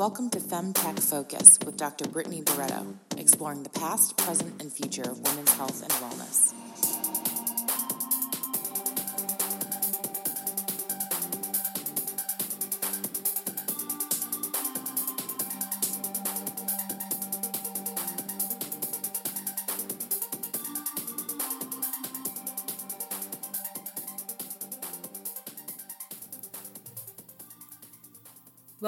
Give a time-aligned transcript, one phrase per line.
[0.00, 2.08] Welcome to FemTech Focus with Dr.
[2.08, 6.54] Brittany Barreto, exploring the past, present, and future of women's health and wellness.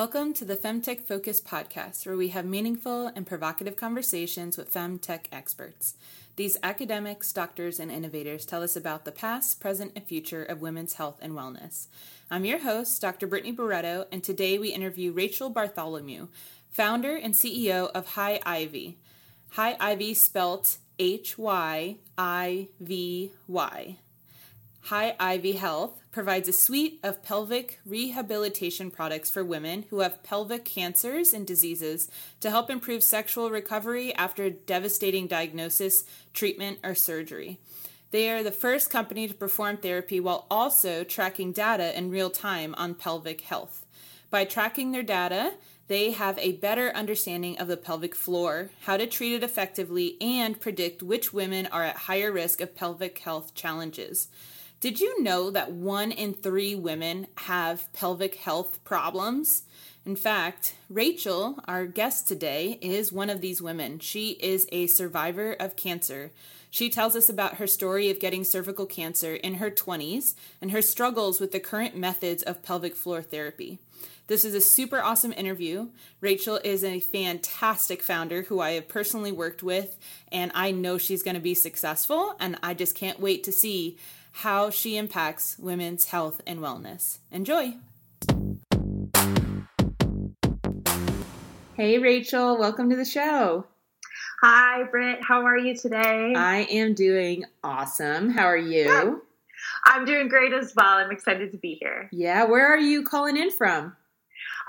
[0.02, 5.26] Welcome to the Femtech Focus podcast, where we have meaningful and provocative conversations with femtech
[5.30, 5.94] experts.
[6.34, 10.94] These academics, doctors, and innovators tell us about the past, present, and future of women's
[10.94, 11.86] health and wellness.
[12.32, 13.28] I'm your host, Dr.
[13.28, 16.26] Brittany Barreto, and today we interview Rachel Bartholomew,
[16.68, 18.96] founder and CEO of Hyivy.
[19.50, 23.98] High Ivy spelt H Y I V Y.
[24.86, 31.32] Hyivy Health provides a suite of pelvic rehabilitation products for women who have pelvic cancers
[31.32, 37.58] and diseases to help improve sexual recovery after a devastating diagnosis, treatment, or surgery.
[38.10, 42.74] They are the first company to perform therapy while also tracking data in real time
[42.76, 43.86] on pelvic health.
[44.30, 45.54] By tracking their data,
[45.86, 50.60] they have a better understanding of the pelvic floor, how to treat it effectively, and
[50.60, 54.28] predict which women are at higher risk of pelvic health challenges.
[54.82, 59.62] Did you know that one in three women have pelvic health problems?
[60.04, 64.00] In fact, Rachel, our guest today, is one of these women.
[64.00, 66.32] She is a survivor of cancer.
[66.68, 70.82] She tells us about her story of getting cervical cancer in her 20s and her
[70.82, 73.78] struggles with the current methods of pelvic floor therapy.
[74.26, 75.90] This is a super awesome interview.
[76.20, 79.96] Rachel is a fantastic founder who I have personally worked with,
[80.32, 83.96] and I know she's going to be successful, and I just can't wait to see
[84.32, 87.18] how she impacts women's health and wellness.
[87.30, 87.74] Enjoy!
[91.74, 93.66] Hey, Rachel, welcome to the show.
[94.42, 95.22] Hi, Britt.
[95.22, 96.34] How are you today?
[96.36, 98.30] I am doing awesome.
[98.30, 99.22] How are you?
[99.84, 100.98] I'm doing great as well.
[100.98, 102.08] I'm excited to be here.
[102.12, 103.96] Yeah, where are you calling in from?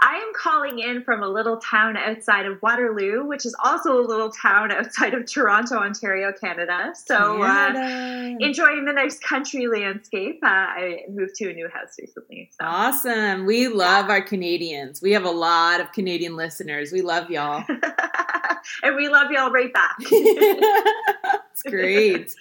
[0.02, 4.06] I am calling in from a little town outside of Waterloo, which is also a
[4.06, 6.94] little town outside of Toronto, Ontario, Canada.
[6.94, 8.36] So, uh, Canada.
[8.42, 10.40] Uh, enjoying the nice country landscape.
[10.44, 12.50] Uh, I moved to a new house recently.
[12.60, 12.68] So.
[12.68, 13.46] Awesome.
[13.46, 15.02] We love our Canadians.
[15.02, 16.92] We have a lot of Canadian listeners.
[16.92, 17.64] We love y'all.
[18.84, 19.98] and we love y'all right back.
[21.54, 22.34] It's great.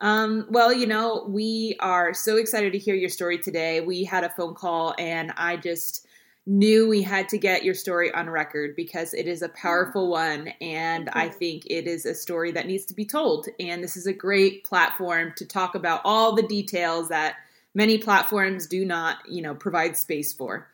[0.00, 3.80] Um, well, you know, we are so excited to hear your story today.
[3.80, 6.06] We had a phone call, and I just
[6.46, 10.48] knew we had to get your story on record because it is a powerful one
[10.60, 13.46] and I think it is a story that needs to be told.
[13.60, 17.36] And this is a great platform to talk about all the details that
[17.74, 20.66] many platforms do not, you know, provide space for.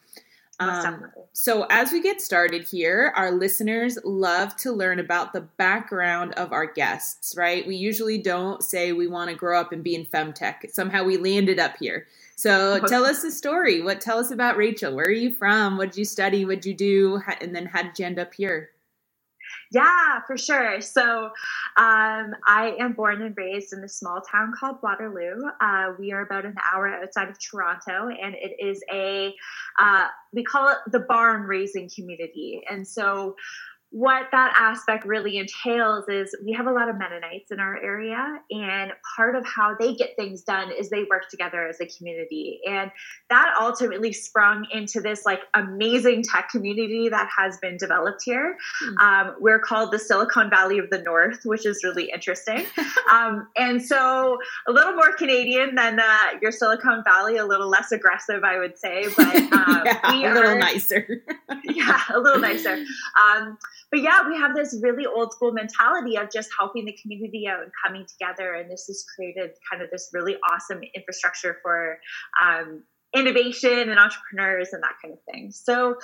[0.59, 6.33] Um, so, as we get started here, our listeners love to learn about the background
[6.35, 7.67] of our guests, right?
[7.67, 10.71] We usually don't say we want to grow up and be in femtech.
[10.71, 12.07] Somehow we landed up here.
[12.37, 13.81] So tell us the story.
[13.81, 14.95] What tell us about Rachel?
[14.95, 15.79] Where are you from?
[15.79, 16.45] What did you study?
[16.45, 17.21] What did you do?
[17.41, 18.71] And then how did you end up here?
[19.73, 20.81] Yeah, for sure.
[20.81, 21.27] So,
[21.77, 25.41] um, I am born and raised in a small town called Waterloo.
[25.61, 29.35] Uh, we are about an hour outside of Toronto, and it is a
[29.79, 32.63] uh, we call it the barn raising community.
[32.69, 33.37] And so,
[33.97, 38.43] what that aspect really entails is we have a lot of Mennonites in our area,
[38.51, 42.61] and part of how they get things done is they work together as a community.
[42.69, 42.91] And
[43.31, 48.59] that ultimately sprung into this like amazing tech community that has been developed here.
[48.85, 48.99] Mm-hmm.
[48.99, 52.67] Um, we're called the Silicon Valley of the North, which is really interesting.
[53.11, 54.37] um, and so
[54.69, 58.77] a little more Canadian than uh, your Silicon Valley, a little less aggressive, I would
[58.77, 61.25] say, but um, yeah, a little are, nicer.
[61.65, 62.85] yeah, a little nicer.
[63.91, 67.63] But yeah, we have this really old school mentality of just helping the community out
[67.63, 68.55] and coming together.
[68.55, 71.99] And this has created kind of this really awesome infrastructure for
[72.43, 72.83] um,
[73.15, 75.51] innovation and entrepreneurs and that kind of thing.
[75.53, 75.97] So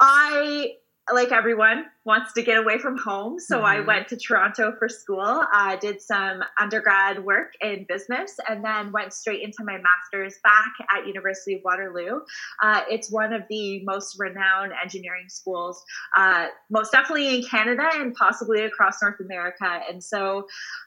[0.00, 0.72] I
[1.12, 3.38] like everyone, wants to get away from home.
[3.38, 3.66] So mm-hmm.
[3.66, 8.92] I went to Toronto for school, uh, did some undergrad work in business, and then
[8.92, 12.20] went straight into my master's back at University of Waterloo.
[12.62, 15.82] Uh, it's one of the most renowned engineering schools,
[16.16, 19.80] uh, most definitely in Canada and possibly across North America.
[19.90, 20.46] And so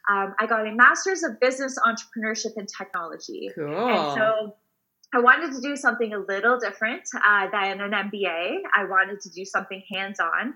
[0.10, 3.50] um, I got a master's of business entrepreneurship and technology.
[3.56, 3.68] Cool.
[3.68, 4.56] And so
[5.14, 8.60] I wanted to do something a little different uh, than an MBA.
[8.74, 10.54] I wanted to do something hands on.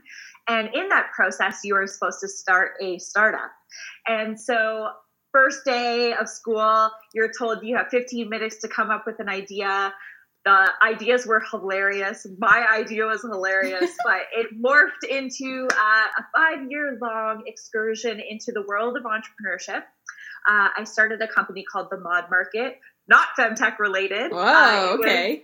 [0.48, 3.52] And in that process, you are supposed to start a startup.
[4.08, 4.90] And so,
[5.34, 9.28] first day of school, you're told you have 15 minutes to come up with an
[9.28, 9.94] idea.
[10.46, 12.26] the ideas were hilarious.
[12.38, 18.54] My idea was hilarious, but it morphed into uh, a five year long excursion into
[18.54, 19.84] the world of entrepreneurship.
[20.48, 24.32] Uh, I started a company called the Mod Market, not femtech related.
[24.34, 25.44] Oh, okay.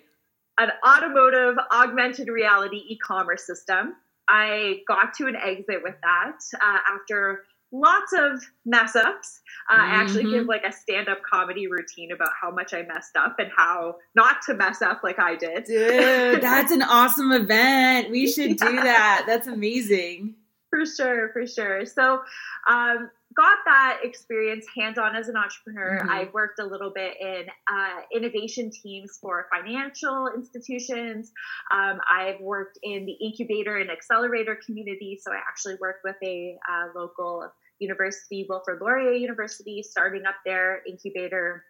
[0.57, 3.95] An automotive augmented reality e commerce system.
[4.27, 9.41] I got to an exit with that uh, after lots of mess ups.
[9.69, 9.91] Uh, mm-hmm.
[9.91, 10.49] I actually give mm-hmm.
[10.49, 14.41] like a stand up comedy routine about how much I messed up and how not
[14.47, 15.65] to mess up like I did.
[15.65, 18.11] Dude, that's an awesome event.
[18.11, 18.67] We should yeah.
[18.67, 19.23] do that.
[19.27, 20.35] That's amazing.
[20.71, 21.85] For sure, for sure.
[21.85, 22.21] So,
[22.69, 25.99] um, got that experience hands on as an entrepreneur.
[25.99, 26.09] Mm-hmm.
[26.09, 31.31] I worked a little bit in uh, innovation teams for financial institutions.
[31.73, 35.19] Um, I've worked in the incubator and accelerator community.
[35.21, 40.81] So I actually worked with a uh, local university, Wilfrid Laurier University, starting up their
[40.87, 41.65] incubator.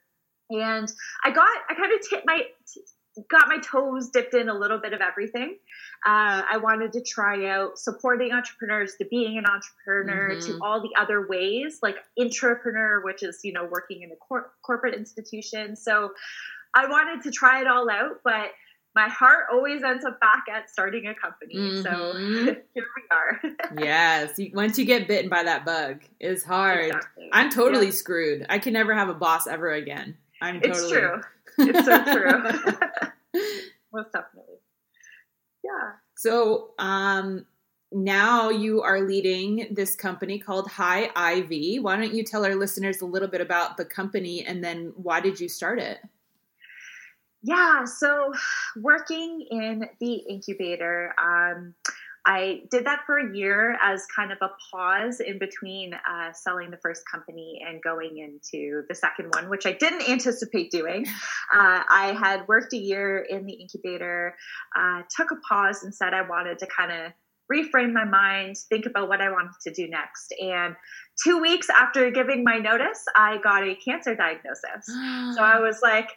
[0.51, 0.91] And
[1.23, 2.41] I got, I kind of tipped my,
[3.29, 5.57] got my toes dipped in a little bit of everything.
[6.05, 10.57] Uh, I wanted to try out supporting entrepreneurs to being an entrepreneur mm-hmm.
[10.57, 14.51] to all the other ways, like intrapreneur, which is, you know, working in a cor-
[14.63, 15.75] corporate institution.
[15.75, 16.11] So
[16.73, 18.51] I wanted to try it all out, but
[18.95, 21.55] my heart always ends up back at starting a company.
[21.61, 21.81] Mm-hmm.
[21.83, 23.41] So here we are.
[23.79, 24.39] yes.
[24.53, 26.87] Once you get bitten by that bug, it's hard.
[26.87, 27.29] Exactly.
[27.31, 27.91] I'm totally yeah.
[27.91, 28.45] screwed.
[28.49, 30.17] I can never have a boss ever again.
[30.41, 30.81] I'm totally.
[30.81, 31.21] It's true.
[31.57, 32.43] It's so true.
[33.93, 34.55] Most definitely.
[35.63, 35.91] Yeah.
[36.15, 37.45] So, um,
[37.91, 41.81] now you are leading this company called Hyivy.
[41.81, 45.19] Why don't you tell our listeners a little bit about the company and then why
[45.19, 45.99] did you start it?
[47.43, 48.31] Yeah, so
[48.77, 51.73] working in the incubator, um,
[52.25, 56.69] I did that for a year as kind of a pause in between uh, selling
[56.69, 61.05] the first company and going into the second one, which I didn't anticipate doing.
[61.53, 64.35] Uh, I had worked a year in the incubator,
[64.73, 67.11] uh, took a pause, and said I wanted to kind of
[67.51, 70.33] reframe my mind, think about what I wanted to do next.
[70.39, 70.75] And
[71.21, 74.85] two weeks after giving my notice, I got a cancer diagnosis.
[74.85, 74.93] so
[75.43, 76.09] I was like,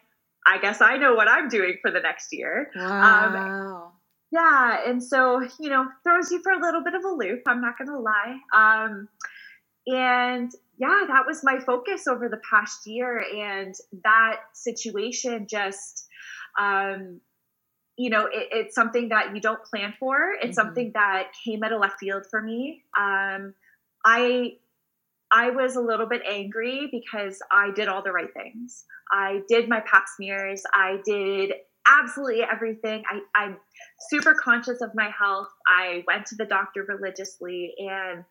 [0.46, 2.70] I guess I know what I'm doing for the next year.
[2.76, 3.82] Um, wow.
[3.86, 3.92] Um,
[4.34, 7.42] yeah, and so you know throws you for a little bit of a loop.
[7.46, 8.38] I'm not going to lie.
[8.52, 9.08] Um,
[9.86, 16.08] and yeah, that was my focus over the past year, and that situation just.
[16.58, 17.20] Um,
[17.96, 20.32] you know, it, it's something that you don't plan for.
[20.32, 20.52] It's mm-hmm.
[20.52, 22.82] something that came at a left field for me.
[22.98, 23.54] Um,
[24.04, 24.54] I
[25.30, 28.84] I was a little bit angry because I did all the right things.
[29.12, 30.62] I did my pap smears.
[30.72, 31.52] I did
[31.86, 33.02] absolutely everything.
[33.10, 33.56] I, I'm
[34.10, 35.48] super conscious of my health.
[35.66, 38.24] I went to the doctor religiously and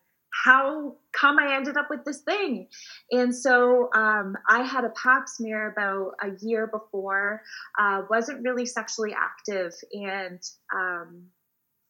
[0.44, 2.68] how come I ended up with this thing?
[3.10, 7.42] And so um, I had a pap smear about a year before,
[7.78, 9.72] uh, wasn't really sexually active.
[9.92, 10.40] And
[10.74, 11.26] um,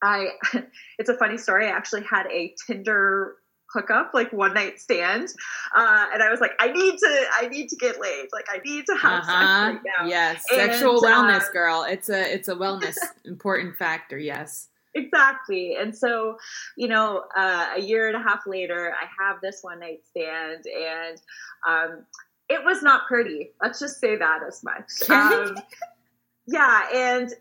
[0.03, 0.29] I,
[0.99, 1.67] it's a funny story.
[1.67, 3.37] I actually had a Tinder
[3.75, 5.29] hookup, like one night stand.
[5.75, 8.29] Uh, and I was like, I need to, I need to get laid.
[8.33, 9.73] Like I need to have uh-huh.
[9.73, 10.07] sex right now.
[10.09, 11.85] Yes, and, sexual wellness, uh, girl.
[11.89, 14.17] It's a, it's a wellness important factor.
[14.17, 14.69] Yes.
[14.95, 15.75] Exactly.
[15.79, 16.37] And so,
[16.77, 20.65] you know, uh, a year and a half later, I have this one night stand
[20.67, 21.21] and,
[21.69, 22.05] um,
[22.49, 23.51] it was not pretty.
[23.61, 25.09] Let's just say that as much.
[25.11, 25.57] Um,
[26.47, 26.83] yeah.
[26.95, 27.33] And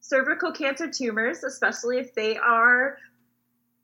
[0.00, 2.98] cervical cancer tumors, especially if they are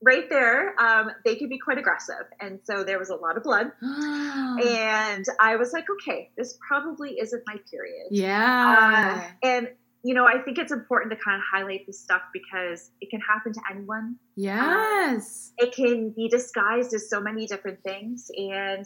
[0.03, 2.27] right there, um, they could be quite aggressive.
[2.41, 3.71] And so there was a lot of blood.
[3.81, 8.09] and I was like, okay, this probably isn't my period.
[8.11, 9.23] Yeah.
[9.43, 9.69] Uh, and,
[10.05, 13.21] you know, I think it's important to kind of highlight this stuff because it can
[13.21, 14.17] happen to anyone.
[14.35, 15.53] Yes.
[15.61, 18.29] Um, it can be disguised as so many different things.
[18.37, 18.85] And,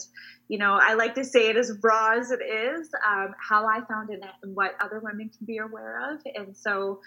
[0.48, 3.80] you know, I like to say it as raw as it is, um, how I
[3.88, 6.20] found it and what other women can be aware of.
[6.34, 7.00] And so,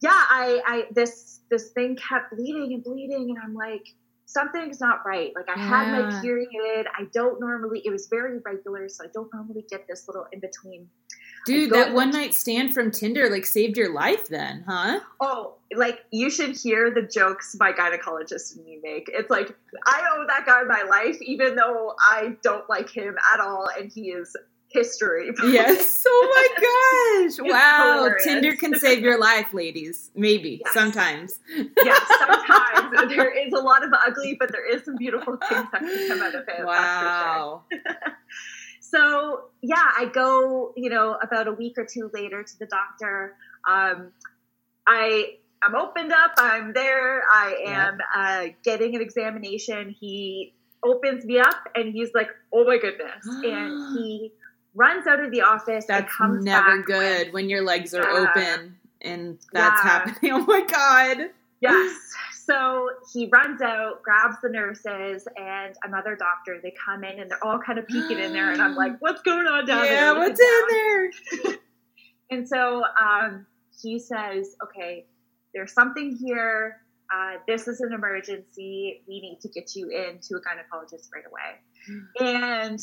[0.00, 3.94] yeah, I, I this this thing kept bleeding and bleeding, and I'm like,
[4.26, 5.32] something's not right.
[5.34, 5.68] Like I yeah.
[5.68, 6.86] had my period.
[6.98, 7.82] I don't normally.
[7.84, 10.88] It was very regular, so I don't normally get this little in between.
[11.46, 14.98] Dude, that one night stand from Tinder like saved your life then, huh?
[15.20, 19.08] Oh, like you should hear the jokes my gynecologist and me make.
[19.12, 19.54] It's like
[19.86, 23.90] I owe that guy my life, even though I don't like him at all, and
[23.92, 24.36] he is
[24.68, 25.30] history.
[25.46, 26.04] Yes.
[26.08, 27.50] Oh my gosh.
[27.50, 27.94] wow.
[27.94, 28.24] Hilarious.
[28.24, 30.10] Tinder can save your life, ladies.
[30.14, 30.60] Maybe.
[30.64, 30.74] Yes.
[30.74, 31.40] Sometimes.
[31.84, 33.08] Yes, sometimes.
[33.14, 36.22] there is a lot of ugly, but there is some beautiful things that can come
[36.22, 36.64] out of it.
[36.64, 37.62] Wow.
[37.72, 37.82] Sure.
[38.80, 43.34] so yeah, I go, you know, about a week or two later to the doctor.
[43.68, 44.12] Um,
[44.86, 46.32] I I'm opened up.
[46.38, 47.22] I'm there.
[47.32, 49.94] I am uh, getting an examination.
[49.98, 50.54] He
[50.84, 54.32] opens me up and he's like, "Oh my goodness!" and he
[54.76, 55.84] runs out of the office.
[55.86, 58.26] That's comes never back good with- when your legs are Yeah.
[58.30, 59.90] open and that's Yeah.
[59.90, 60.32] happening.
[60.34, 61.30] Oh my god.
[61.60, 61.96] Yes.
[62.44, 66.60] So he runs out, grabs the nurses and another doctor.
[66.62, 69.22] They come in and they're all kind of peeking in there, and I'm like, "What's
[69.22, 70.66] going on down there?" yeah, what's at in
[71.42, 71.54] there?
[72.30, 73.46] And so um,
[73.82, 75.06] he says, "Okay,
[75.54, 76.80] there's something here.
[77.12, 79.04] Uh, this is an emergency.
[79.08, 81.60] We need to get you into a gynecologist right away."
[82.20, 82.80] And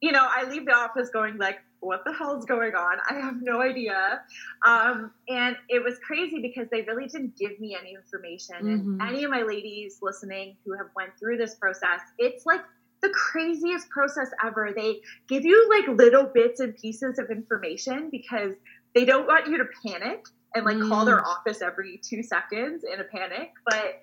[0.00, 2.98] you know, I leave the office going like, "What the hell is going on?
[3.08, 4.22] I have no idea."
[4.66, 8.56] Um, and it was crazy because they really didn't give me any information.
[8.62, 9.00] Mhm.
[9.00, 12.62] And any of my ladies listening who have went through this process, it's like
[13.02, 14.72] the craziest process ever.
[14.76, 18.54] They give you like little bits and pieces of information because
[18.94, 21.06] they don't want you to panic and like call Mm.
[21.06, 23.52] their office every two seconds in a panic.
[23.64, 24.02] But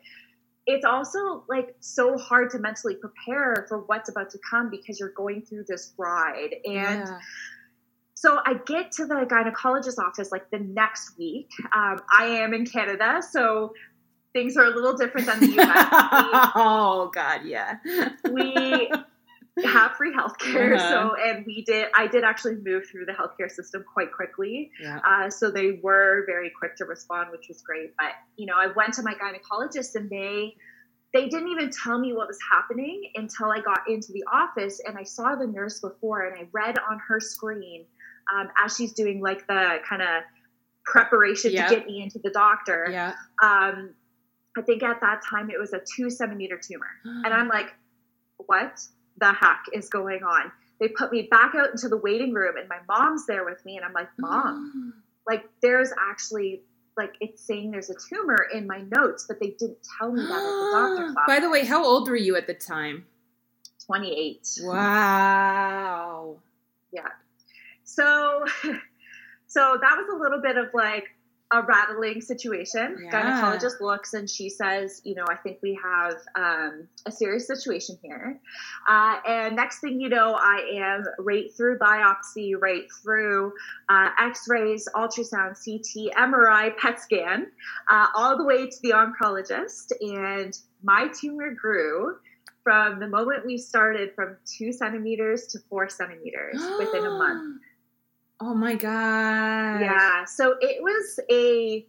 [0.67, 5.13] it's also like so hard to mentally prepare for what's about to come because you're
[5.13, 6.53] going through this ride.
[6.65, 7.19] And Yeah.
[8.13, 11.49] so I get to the gynecologist's office like the next week.
[11.73, 13.73] Um, I am in Canada, so
[14.33, 15.87] things are a little different than the US.
[16.55, 17.77] oh god, yeah.
[18.29, 18.91] we
[19.65, 20.89] have free healthcare, Uh-huh.
[20.89, 21.87] so and we did.
[21.95, 24.99] I did actually move through the healthcare system quite quickly, yeah.
[25.07, 27.93] uh, so they were very quick to respond, which was great.
[27.97, 30.55] But you know, I went to my gynecologist, and they
[31.13, 34.97] they didn't even tell me what was happening until I got into the office, and
[34.97, 37.85] I saw the nurse before, and I read on her screen
[38.35, 40.23] um, as she's doing like the kind of
[40.85, 41.67] preparation Yeah.
[41.67, 42.87] to get me into the doctor.
[42.91, 43.13] Yeah.
[43.41, 43.93] Um,
[44.57, 46.87] I think at that time it was a two centimeter tumor.
[47.03, 47.73] And I'm like,
[48.37, 48.79] what
[49.17, 50.51] the heck is going on?
[50.79, 53.77] They put me back out into the waiting room, and my mom's there with me.
[53.77, 54.93] And I'm like, Mom,
[55.27, 56.61] like, there's actually,
[56.95, 60.31] like, it's saying there's a tumor in my notes, but they didn't tell me that
[60.31, 61.23] at the doctor's office.
[61.27, 63.05] By the way, how old were you at the time?
[63.85, 64.47] 28.
[64.63, 66.37] Wow.
[66.91, 67.07] Yeah.
[67.83, 68.45] So,
[69.47, 71.05] so that was a little bit of like
[71.51, 72.97] a rattling situation.
[73.01, 73.11] Yeah.
[73.11, 77.97] Gynecologist looks and she says, you know, I think we have um, a serious situation
[78.01, 78.39] here.
[78.87, 83.53] Uh, and next thing you know, I am right through biopsy, right through
[83.87, 87.47] uh, X-rays, ultrasound, CT, MRI, PET scan,
[87.89, 89.93] uh, all the way to the oncologist.
[90.01, 92.17] And my tumor grew.
[92.63, 97.61] From the moment we started, from two centimeters to four centimeters within a month.
[98.39, 99.81] Oh my god.
[99.81, 100.25] Yeah.
[100.25, 101.85] So it was a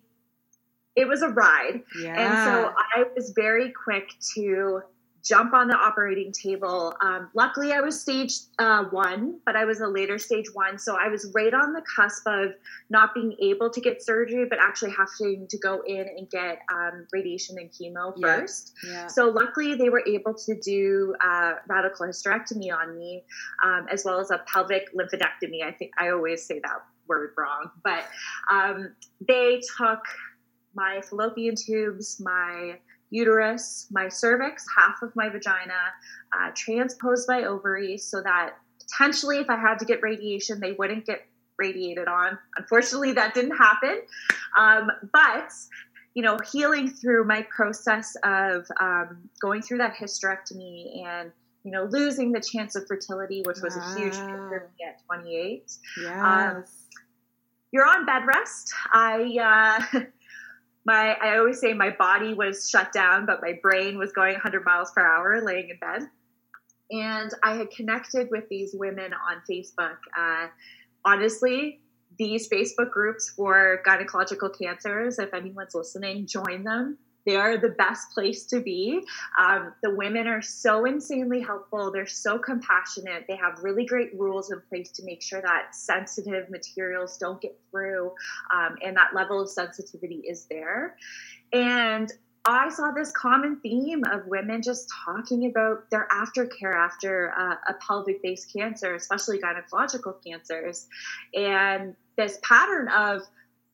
[0.96, 1.82] it was a ride.
[2.00, 2.14] Yeah.
[2.18, 4.82] And so I was very quick to
[5.28, 6.94] jump on the operating table.
[7.02, 10.78] Um, luckily, I was stage uh, one, but I was a later stage one.
[10.78, 12.52] So I was right on the cusp of
[12.88, 17.06] not being able to get surgery, but actually having to go in and get um,
[17.12, 18.40] radiation and chemo Yeah.
[18.40, 18.72] first.
[18.86, 19.06] yeah.
[19.08, 23.24] So luckily, they were able to do uh, radical hysterectomy on me,
[23.64, 25.62] um, as well as a pelvic lymphodectomy.
[25.62, 28.04] I think I always say that word wrong, but
[28.50, 28.94] um,
[29.26, 30.00] they took
[30.74, 32.78] my fallopian tubes, my
[33.10, 35.74] uterus, my cervix, half of my vagina,
[36.32, 41.06] uh, transposed my ovaries, so that potentially, if I had to get radiation, they wouldn't
[41.06, 41.26] get
[41.58, 42.38] radiated on.
[42.56, 44.02] Unfortunately, that didn't happen,
[44.56, 45.52] um, but
[46.18, 51.30] you know, healing through my process of um, going through that hysterectomy and,
[51.62, 55.00] you know, losing the chance of fertility, which was a huge thing for me at
[55.06, 55.70] 28.
[56.02, 56.72] Yes.
[57.70, 58.74] You're on bed rest.
[58.92, 60.00] I, uh,
[60.84, 64.64] my, I always say my body was shut down, but my brain was going 100
[64.64, 66.08] miles per hour laying in bed.
[66.90, 69.96] And I had connected with these women on Facebook.
[70.16, 70.46] Uh,
[71.04, 71.80] honestly,
[72.18, 76.98] these Facebook groups for gynecological cancers, if anyone's listening, join them.
[77.28, 79.02] They are the best place to be.
[79.38, 81.92] Um, the women are so insanely helpful.
[81.92, 83.26] They're so compassionate.
[83.28, 87.60] They have really great rules in place to make sure that sensitive materials don't get
[87.70, 88.12] through
[88.50, 90.96] um, and that level of sensitivity is there.
[91.52, 92.10] And
[92.46, 97.74] I saw this common theme of women just talking about their aftercare after uh, a
[97.74, 100.86] pelvic based cancer, especially gynecological cancers.
[101.34, 103.20] And this pattern of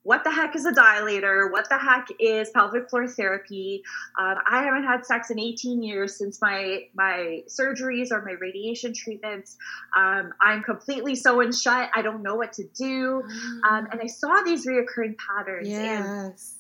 [0.04, 1.50] what the heck is a dilator?
[1.50, 3.82] What the heck is pelvic floor therapy?
[4.18, 8.92] Um, I haven't had sex in 18 years since my my surgeries or my radiation
[8.94, 9.56] treatments.
[9.96, 11.90] Um, I'm completely sewn shut.
[11.94, 13.23] I don't know what to do.
[13.68, 15.68] Um, and I saw these reoccurring patterns.
[15.68, 16.54] And yes.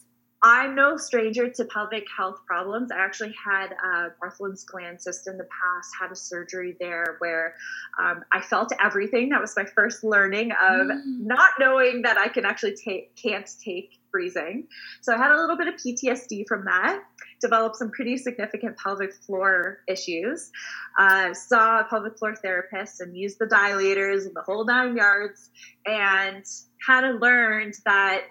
[0.46, 2.92] I'm no stranger to pelvic health problems.
[2.92, 7.54] I actually had a Bartholin's gland cyst in the past, had a surgery there where
[7.98, 9.30] um, I felt everything.
[9.30, 11.20] That was my first learning of Mm.
[11.20, 14.68] not knowing that I can actually take, can't take freezing.
[15.00, 17.02] So I had a little bit of PTSD from that,
[17.40, 20.50] developed some pretty significant pelvic floor issues,
[20.98, 25.50] uh, saw a pelvic floor therapist and used the dilators and the whole nine yards,
[25.86, 26.44] and
[26.86, 28.24] kind of learned that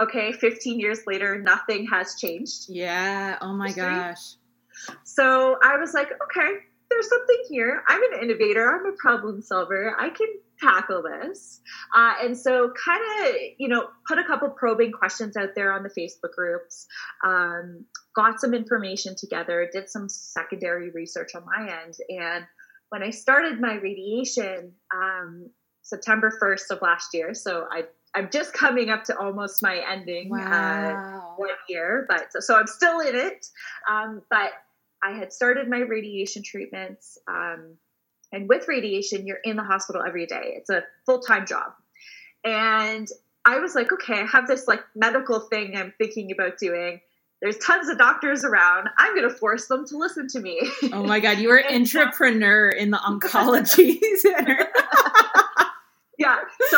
[0.00, 2.66] okay, 15 years later, nothing has changed.
[2.68, 3.38] Yeah.
[3.40, 4.34] Oh my gosh.
[5.04, 6.58] So I was like, okay,
[6.90, 7.82] there's something here.
[7.88, 8.68] I'm an innovator.
[8.68, 9.94] I'm a problem solver.
[9.98, 10.28] I can
[10.60, 11.60] tackle this.
[11.94, 15.82] Uh, and so, kind of, you know, put a couple probing questions out there on
[15.82, 16.86] the Facebook groups,
[17.24, 17.84] um,
[18.14, 21.94] got some information together, did some secondary research on my end.
[22.08, 22.44] And
[22.90, 25.50] when I started my radiation, um,
[25.82, 27.84] September 1st of last year, so I
[28.16, 31.18] I'm just coming up to almost my ending uh, wow.
[31.18, 33.46] uh, one year, but so, so, I'm still in it.
[33.90, 34.52] Um, but
[35.04, 37.18] I had started my radiation treatments.
[37.28, 37.76] Um,
[38.32, 40.54] and with radiation, you're in the hospital every day.
[40.56, 41.72] It's a full time job.
[42.42, 43.06] And
[43.44, 47.00] I was like, okay, I have this like medical thing I'm thinking about doing.
[47.42, 48.88] There's tons of doctors around.
[48.96, 50.58] I'm going to force them to listen to me.
[50.92, 54.66] Oh my God, you are an entrepreneur in the oncology center.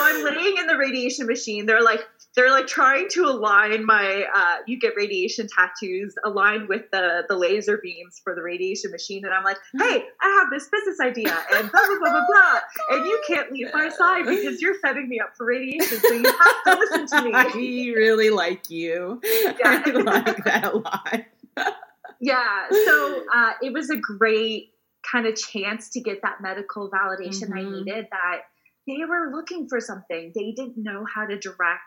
[0.08, 1.66] I'm laying in the radiation machine.
[1.66, 2.06] They're like,
[2.38, 7.36] they're like trying to align my uh, you get radiation tattoos aligned with the the
[7.36, 9.24] laser beams for the radiation machine.
[9.24, 12.60] And i'm like hey i have this business idea and blah blah blah blah blah.
[12.90, 16.24] And you can't leave my side because you're setting me up for radiation so you
[16.24, 17.32] have to listen to me.
[17.34, 19.20] I really like you.
[19.24, 19.82] Yeah.
[19.84, 21.24] i like that a lot.
[22.20, 27.48] Yeah so uh, it was a great kind of chance to get that medical validation
[27.48, 27.58] mm-hmm.
[27.58, 28.42] i needed that
[28.88, 31.82] they were looking for something they didn't know how to direct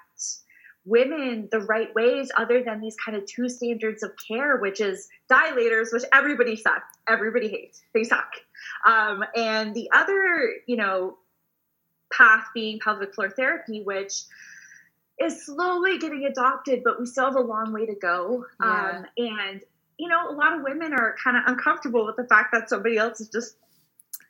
[0.85, 5.07] women the right ways other than these kind of two standards of care, which is
[5.31, 8.31] dilators, which everybody sucks, everybody hates, they suck.
[8.87, 11.17] Um, and the other, you know,
[12.11, 14.23] path being pelvic floor therapy, which
[15.21, 18.45] is slowly getting adopted, but we still have a long way to go.
[18.59, 18.89] Yeah.
[18.89, 19.61] Um, and
[19.97, 22.97] you know, a lot of women are kind of uncomfortable with the fact that somebody
[22.97, 23.55] else is just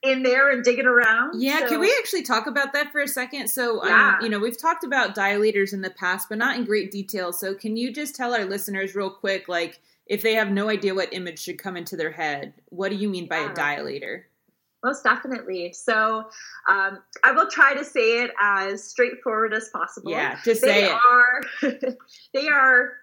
[0.04, 1.42] in there and digging around.
[1.42, 1.70] Yeah, so.
[1.70, 3.48] can we actually talk about that for a second?
[3.48, 4.16] So, um, yeah.
[4.18, 7.32] um, you know, we've talked about dilators in the past, but not in great detail.
[7.32, 10.96] So, can you just tell our listeners real quick, like, if they have no idea
[10.96, 13.52] what image should come into their head, what do you mean by yeah.
[13.52, 14.24] a dilator?
[14.84, 15.74] Most definitely.
[15.74, 16.26] So,
[16.68, 20.12] um, I will try to say it as straightforward as possible.
[20.12, 20.92] Yeah, just they say it.
[20.92, 21.42] Are,
[22.34, 22.94] they are,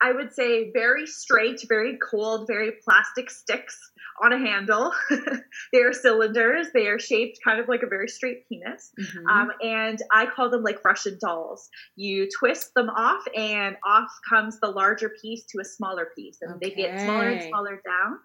[0.00, 3.91] I would say, very straight, very cold, very plastic sticks
[4.22, 4.92] on a handle.
[5.72, 6.68] they are cylinders.
[6.74, 8.92] They are shaped kind of like a very straight penis.
[9.00, 9.26] Mm-hmm.
[9.28, 11.68] Um, and I call them like Russian dolls.
[11.96, 16.38] You twist them off, and off comes the larger piece to a smaller piece.
[16.40, 16.68] And okay.
[16.68, 18.18] they get smaller and smaller down.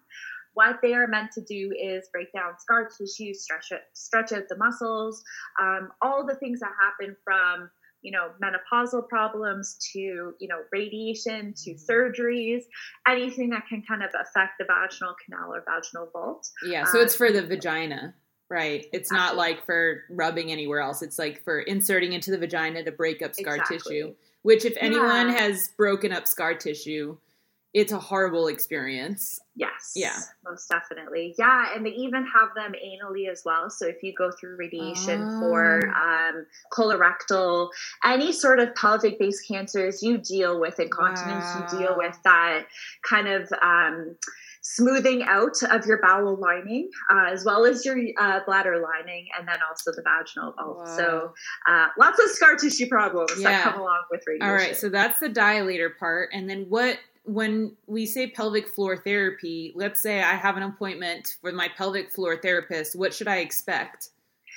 [0.54, 4.48] What they are meant to do is break down scar tissue, stretch it, stretch out
[4.48, 5.22] the muscles,
[5.60, 7.70] um, all the things that happen from
[8.02, 11.92] you know menopausal problems to you know radiation to mm-hmm.
[11.92, 12.62] surgeries
[13.06, 17.04] anything that can kind of affect the vaginal canal or vaginal vault yeah so um,
[17.04, 18.14] it's for the vagina
[18.50, 22.82] right it's not like for rubbing anywhere else it's like for inserting into the vagina
[22.84, 23.78] to break up scar exactly.
[23.78, 25.38] tissue which if anyone yeah.
[25.38, 27.16] has broken up scar tissue
[27.78, 29.38] it's a horrible experience.
[29.54, 29.92] Yes.
[29.94, 30.18] Yeah.
[30.44, 31.36] Most definitely.
[31.38, 31.72] Yeah.
[31.74, 33.70] And they even have them anally as well.
[33.70, 35.40] So if you go through radiation oh.
[35.40, 37.68] for um, colorectal,
[38.04, 41.68] any sort of pelvic based cancers, you deal with incontinence, wow.
[41.70, 42.64] you deal with that
[43.08, 43.48] kind of.
[43.62, 44.16] Um,
[44.60, 49.48] smoothing out of your bowel lining, uh, as well as your uh, bladder lining, and
[49.48, 50.78] then also the vaginal vault.
[50.78, 50.96] Wow.
[50.96, 51.34] So,
[51.66, 53.50] uh, lots of scar tissue problems yeah.
[53.50, 54.46] that come along with radiation.
[54.46, 58.96] All right, so that's the dilator part, and then what when we say pelvic floor
[58.96, 63.36] therapy, let's say I have an appointment with my pelvic floor therapist, what should I
[63.36, 64.08] expect?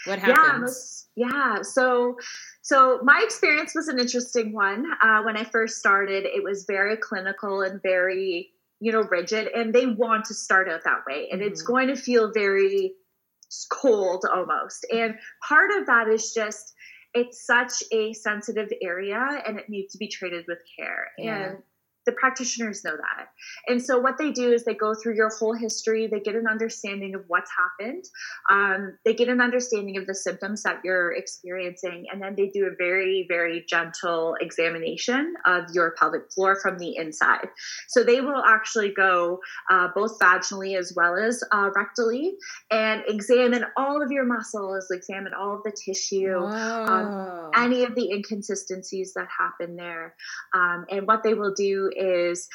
[0.06, 1.08] What happens?
[1.16, 1.62] Yeah, yeah.
[1.64, 2.18] So,
[2.62, 4.86] so my experience was an interesting one.
[5.04, 9.74] Uh, when I first started, it was very clinical and very, you know, rigid, and
[9.74, 11.52] they want to start out that way, and mm-hmm.
[11.52, 12.94] it's going to feel very
[13.70, 14.86] cold almost.
[14.94, 15.16] And
[15.48, 16.74] part of that is just
[17.14, 21.10] it's such a sensitive area, and it needs to be treated with care.
[21.18, 21.36] Yeah.
[21.36, 21.58] And
[22.06, 23.28] the practitioners know that.
[23.68, 26.48] And so what they do is they go through your whole history, they get an
[26.48, 28.06] understanding of what's happened,
[28.50, 32.66] um, they get an understanding of the symptoms that you're experiencing, and then they do
[32.66, 37.48] a very, very gentle examination of your pelvic floor from the inside.
[37.90, 42.32] So they will actually go uh, both vaginally as well as uh, rectally
[42.72, 48.12] and examine all of your muscles, examine all of the tissue, um, any of the
[48.12, 50.16] inconsistencies that happen there.
[50.54, 52.48] Um, and what they will do is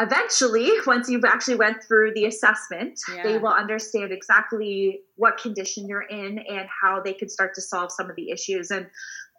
[0.00, 3.22] eventually once you've actually went through the assessment yeah.
[3.22, 7.90] they will understand exactly what condition you're in and how they can start to solve
[7.92, 8.86] some of the issues and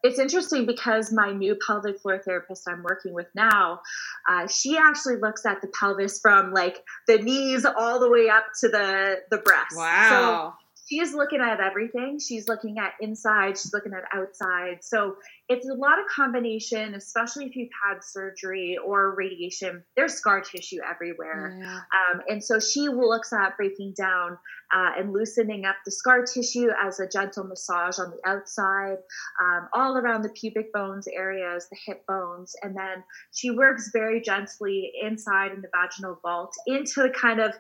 [0.04, 3.80] it's interesting because my new pelvic floor therapist I'm working with now,
[4.30, 8.44] uh, she actually looks at the pelvis from like the knees all the way up
[8.60, 9.76] to the the breast.
[9.78, 10.56] Wow.
[10.58, 10.63] So
[10.94, 12.20] she's looking at everything.
[12.20, 14.84] She's looking at inside, she's looking at outside.
[14.84, 15.16] So
[15.50, 19.84] it's a lot of combination, especially if you've had surgery or radiation.
[19.96, 21.60] There's scar tissue everywhere.
[21.60, 21.76] Yeah.
[21.76, 24.38] Um, and so she looks at breaking down
[24.74, 28.98] uh, and loosening up the scar tissue as a gentle massage on the outside,
[29.42, 32.56] um, all around the pubic bones areas, the hip bones.
[32.62, 37.54] And then she works very gently inside in the vaginal vault into the kind of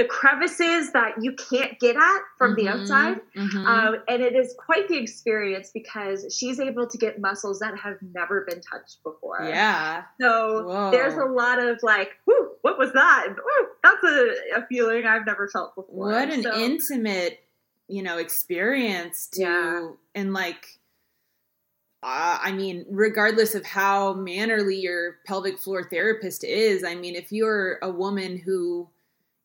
[0.00, 3.20] the crevices that you can't get at from the Mhm, outside.
[3.36, 3.66] mhm.
[3.66, 7.98] Um, and it is quite the experience because she's able to get muscles that have
[8.14, 9.40] never been touched before.
[9.42, 10.04] yeah.
[10.20, 10.90] So Whoa.
[10.90, 13.24] there's a lot of like, whoo, what was that?
[13.28, 16.08] And, Ooh, that's a, a feeling I've never felt before.
[16.08, 17.40] What an So- intimate,
[17.88, 19.88] you know, experience to, Yeah.
[20.14, 20.78] and like,
[22.02, 27.30] uh, I mean, regardless of how mannerly your pelvic floor therapist is, I mean, if
[27.30, 28.88] you're a woman who,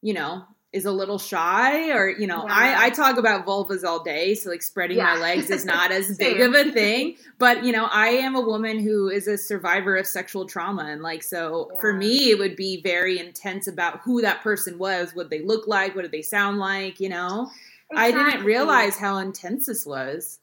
[0.06, 2.54] you know, is a little shy or, you know, Yeah.
[2.54, 4.36] I, I talk about vulvas all day.
[4.36, 7.16] So like spreading my legs is not as big of a thing.
[7.40, 10.84] But, you know, I am a woman who is a survivor of sexual trauma.
[10.84, 15.16] And like, so for me, it would be very intense about who that person was,
[15.16, 17.50] what they look like, what did they sound like, you know?
[17.96, 20.38] I didn't realize how intense this was.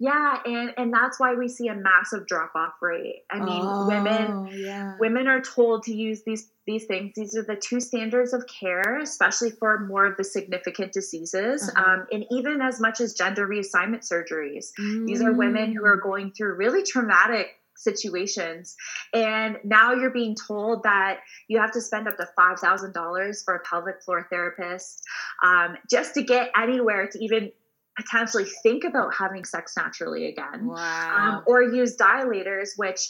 [0.00, 3.24] Yeah, and and that's why we see a massive drop off rate.
[3.30, 4.94] I mean, women Oh, yeah.
[5.00, 8.98] women are told to use these these things these are the two standards of care
[8.98, 11.82] especially for more of the significant diseases Uh-huh.
[11.92, 14.66] um, and even as much as gender reassignment surgeries
[15.06, 16.02] these are women who are Mm.
[16.02, 17.46] going through really traumatic
[17.78, 18.76] situations
[19.14, 23.60] and now you're being told that you have to spend up to $5000 for a
[23.60, 25.02] pelvic floor therapist
[25.42, 27.50] um, just to get anywhere to even
[27.98, 31.16] potentially think about having sex naturally again Wow.
[31.18, 33.00] um, or use dilators, which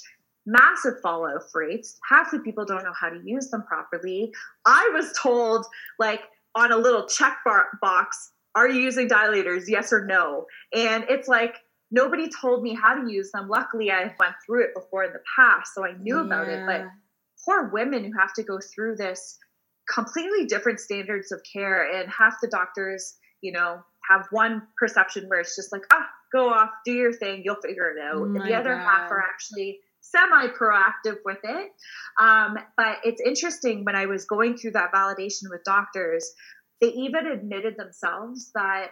[0.46, 1.98] massive fall off rates.
[2.08, 4.32] Half the people don't know how to use them properly.
[4.64, 5.66] I was told,
[5.98, 6.22] like,
[6.54, 9.64] on a little check bar- box, are you using dilators?
[9.68, 10.46] Yes or no?
[10.74, 11.56] And it's like,
[11.90, 13.48] nobody told me how to use them.
[13.48, 16.64] Luckily, I went through it before in the past, so I knew about it.
[16.66, 16.86] But
[17.44, 19.38] poor women who have to go through this
[19.88, 25.40] completely different standards of care, and half the doctors, you know, have one perception where
[25.40, 28.16] it's just like, ah, go off, do your thing, you'll figure it out.
[28.16, 31.72] Oh and the other half are actually semi proactive with it.
[32.20, 36.32] Um, but it's interesting when I was going through that validation with doctors,
[36.80, 38.88] they even admitted themselves that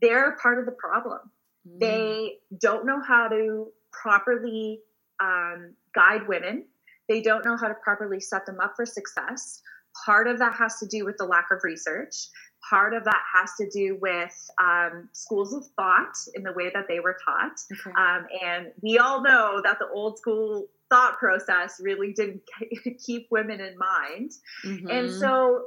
[0.00, 1.20] they're part of the problem
[1.68, 1.78] Mm.
[1.78, 4.80] they don't know how to properly
[5.22, 6.64] um, guide women
[7.08, 9.60] they don't know how to properly set them up for success
[10.06, 12.28] part of that has to do with the lack of research
[12.68, 16.86] part of that has to do with um, schools of thought in the way that
[16.88, 17.90] they were taught Okay.
[17.96, 22.42] um, and we all know that the old school thought process really didn't
[23.06, 24.32] keep women in mind
[24.64, 25.18] and Mhm.
[25.18, 25.66] so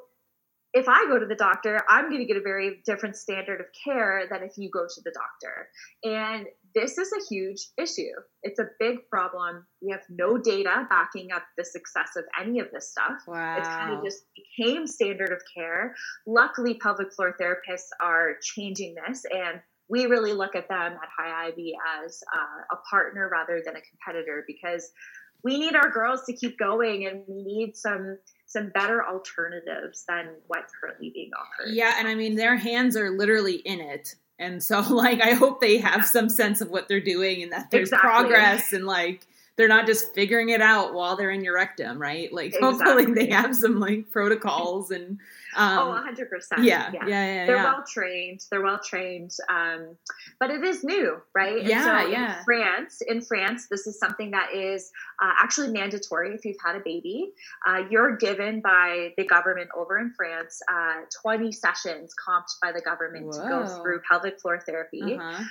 [0.73, 3.67] if I go to the doctor, I'm going to get a very different standard of
[3.83, 5.69] care than if you go to the doctor.
[6.03, 8.11] And this is a huge issue.
[8.41, 9.65] It's a big problem.
[9.81, 13.21] We have no data backing up the success of any of this stuff.
[13.27, 13.57] wow.
[13.57, 15.95] It's kind of just became standard of care.
[16.25, 19.59] Luckily, pelvic floor therapists are changing this, and
[19.89, 24.43] we really look at them at Hyivy as uh, a partner rather than a competitor
[24.47, 24.91] because
[25.43, 30.29] we need our girls to keep going, and we need some some better alternatives than
[30.47, 31.73] what's currently being offered.
[31.73, 34.15] Yeah, and I mean their hands are literally in it.
[34.39, 37.71] And so like I hope they have some sense of what they're doing and that
[37.71, 38.09] there's Exactly.
[38.09, 42.33] progress and like they're not just figuring it out while they're in your rectum, right?
[42.33, 45.19] Like hopefully they have some like protocols and
[45.55, 46.63] um oh, 100%.
[46.63, 47.63] yeah, yeah, yeah, They're yeah.
[47.63, 48.41] well trained.
[48.49, 49.31] They're well trained.
[49.49, 49.95] Um,
[50.39, 51.59] but it is new, right?
[51.59, 52.37] And Yeah, so yeah.
[52.39, 56.75] In France, in France, this is something that is uh, actually mandatory if you've had
[56.75, 57.31] a baby.
[57.67, 62.81] Uh, you're given by the government over in France uh, 20 sessions comped by the
[62.81, 65.15] government to go through pelvic floor therapy.
[65.15, 65.43] Uh-huh.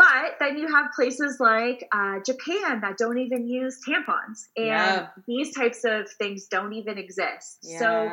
[0.00, 5.08] But then you have places like uh, Japan that don't even use tampons, and Yeah.
[5.28, 7.58] these types of things don't even exist.
[7.78, 8.10] So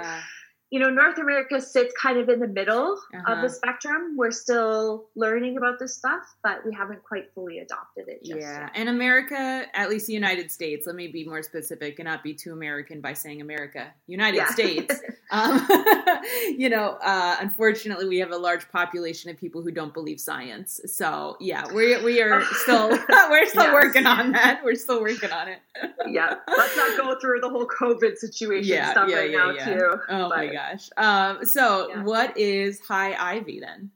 [0.70, 3.42] you know, North America sits kind of in the middle of Uh-huh.
[3.42, 4.18] the spectrum.
[4.18, 8.72] We're still learning about this stuff, but we haven't quite fully adopted it Yeah, yet.
[8.76, 10.86] and America, at least the United States.
[10.86, 14.48] Let me be more specific and not be too American by saying America, United Yeah.
[14.48, 14.94] States.
[15.32, 15.68] Um,
[16.58, 20.80] you know, uh, unfortunately, we have a large population of people who don't believe science.
[20.86, 22.90] So yeah, we we are still
[23.30, 23.74] we're still Yes.
[23.74, 24.62] working on that.
[24.64, 25.60] We're still working on it.
[26.08, 26.36] yeah.
[26.48, 29.66] Let's not go through the whole COVID situation Yeah, stuff yeah, right yeah, now, yeah.
[29.66, 29.96] too.
[30.10, 30.90] Oh my gosh.
[30.98, 32.04] Um, so Yeah.
[32.04, 33.92] what is Hyivy then?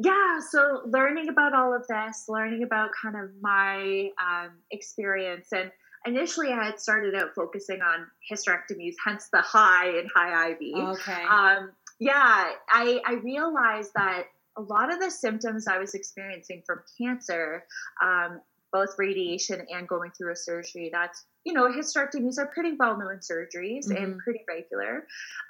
[0.00, 5.72] yeah, so learning about all of this, learning about kind of my um, experience, and
[6.08, 10.74] initially I had started out focusing on hysterectomies, hence the high and Hyivy.
[10.74, 11.22] Okay.
[11.22, 14.24] Um, yeah, I, I realized that
[14.56, 17.64] a lot of the symptoms I was experiencing from cancer,
[18.02, 18.40] um,
[18.72, 23.18] both radiation and going through a surgery, that's, you know, hysterectomies are pretty well known
[23.18, 24.02] surgeries mm-hmm.
[24.02, 25.06] and pretty regular.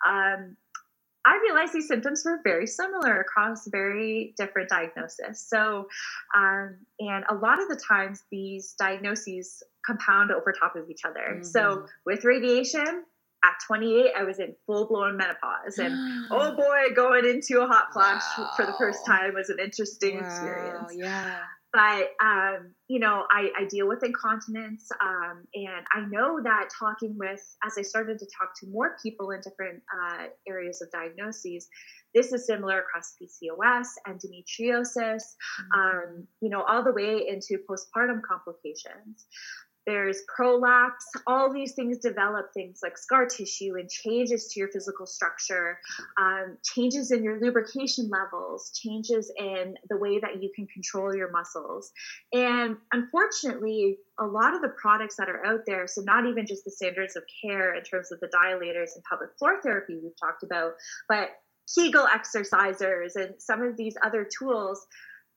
[0.06, 0.56] Um,
[1.26, 5.40] I realized these symptoms were very similar across very different diagnoses.
[5.40, 5.88] So,
[6.34, 11.36] um, and a lot of the times these diagnoses compound over top of each other.
[11.36, 11.44] Mm-hmm.
[11.44, 13.04] So, with radiation,
[13.44, 15.78] at 28, I was in full blown menopause.
[15.78, 18.50] And oh boy, going into a hot flash wow.
[18.56, 20.92] for the first time was an interesting wow, experience.
[20.94, 21.38] Yeah.
[21.70, 24.88] But, um, you know, I, I, deal with incontinence.
[25.02, 29.32] Um, and I know that talking with, as I started to talk to more people
[29.32, 31.68] in different uh, areas of diagnoses,
[32.14, 35.78] this is similar across PCOS, endometriosis, mm-hmm.
[35.78, 39.26] um, you know, all the way into postpartum complications
[39.88, 45.06] there's prolapse all these things develop things like scar tissue and changes to your physical
[45.06, 45.78] structure
[46.20, 51.30] um, changes in your lubrication levels changes in the way that you can control your
[51.30, 51.90] muscles.
[52.34, 56.66] And unfortunately a lot of the products that are out there so not even just
[56.66, 60.42] the standards of care in terms of the dilators and pelvic floor therapy we've talked
[60.42, 60.72] about
[61.08, 61.30] but
[61.74, 64.86] kegel exercisers and some of these other tools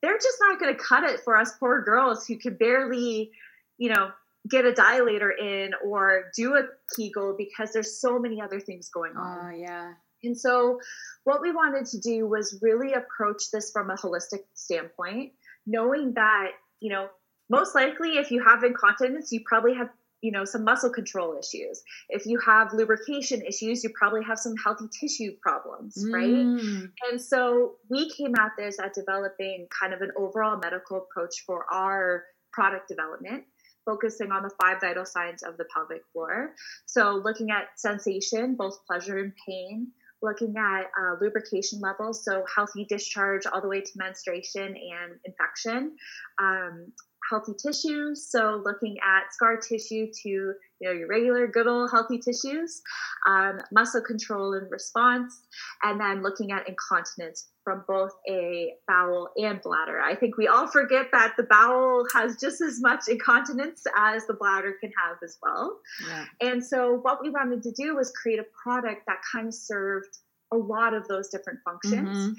[0.01, 3.31] they're just not going to cut it for us poor girls who can barely
[3.77, 4.11] you know
[4.49, 6.63] get a dilator in or do a
[6.95, 9.39] Kegel because there's so many other things going on.
[9.45, 9.93] Oh, yeah.
[10.23, 10.79] And so,
[11.23, 15.33] what we wanted to do was really approach this from a holistic standpoint,
[15.65, 17.07] knowing that, you know,
[17.49, 19.89] most likely if you have incontinence, you probably have,
[20.21, 21.81] you know, some muscle control issues.
[22.09, 26.13] If you have lubrication issues, you probably have some healthy tissue problems, mm.
[26.13, 26.79] right?
[27.11, 31.65] And so, we came at this at developing kind of an overall medical approach for
[31.71, 33.45] our product development
[33.85, 36.53] focusing on the five vital signs of the pelvic floor.
[36.85, 39.91] So, looking at sensation, both pleasure and pain,
[40.21, 45.95] looking at uh, lubrication levels, so healthy discharge all the way to menstruation and infection,
[46.39, 46.91] um,
[47.29, 48.29] healthy tissues.
[48.29, 52.81] So looking at scar tissue to you know your regular good old healthy tissues,
[53.27, 55.41] um, muscle control and response,
[55.83, 59.99] and then looking at incontinence from both a bowel and bladder.
[59.99, 64.33] I think we all forget that the bowel has just as much incontinence as the
[64.33, 65.79] bladder can have as well.
[66.07, 66.25] Yeah.
[66.41, 70.17] And so what we wanted to do was create a product that kind of served
[70.51, 72.17] a lot of those different functions.
[72.17, 72.33] Mm-hmm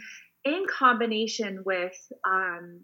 [0.45, 2.81] in combination with um,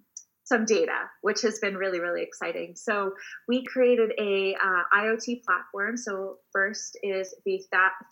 [0.48, 2.74] some data, which has been really, really exciting.
[2.74, 3.12] So
[3.46, 5.96] we created a uh, IoT platform.
[5.96, 7.60] So first is the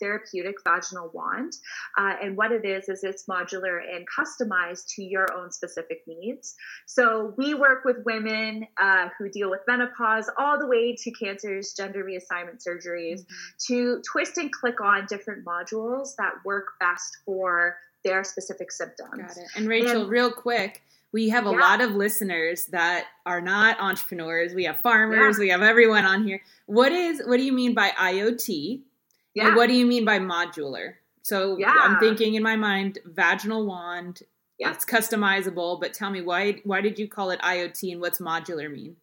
[0.01, 1.55] therapeutic vaginal wand,
[1.99, 6.55] uh, and what it is is it's modular and customized to your own specific needs.
[6.87, 11.73] So we work with women uh, who deal with menopause, all the way to cancers,
[11.75, 13.75] gender reassignment surgeries, mm-hmm.
[13.75, 19.11] to twist and click on different modules that work best for their specific symptoms.
[19.17, 19.49] Got it.
[19.57, 20.83] And Rachel, and, real quick
[21.17, 21.61] we have a yeah.
[21.61, 24.53] lot of listeners that are not entrepreneurs.
[24.53, 25.39] We have farmers.
[25.39, 25.41] Yeah.
[25.41, 26.43] We have everyone on here.
[26.67, 28.83] What is what do you mean by IoT?
[29.33, 29.47] Yeah.
[29.47, 30.97] And what do you mean by modular?
[31.23, 31.73] So yeah.
[31.75, 34.25] I'm thinking in my mind, vaginal wand.
[34.59, 34.75] Yeah.
[34.75, 38.71] It's customizable, but tell me why why did you call it IoT and what's modular
[38.71, 38.97] mean?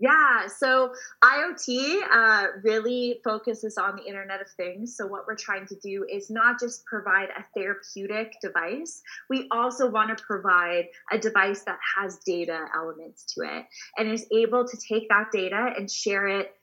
[0.00, 4.96] Yeah, so IoT uh, really focuses on the Internet of Things.
[4.96, 9.90] So, what we're trying to do is not just provide a therapeutic device, we also
[9.90, 13.66] want to provide a device that has data elements to it
[13.98, 16.54] and is able to take that data and share it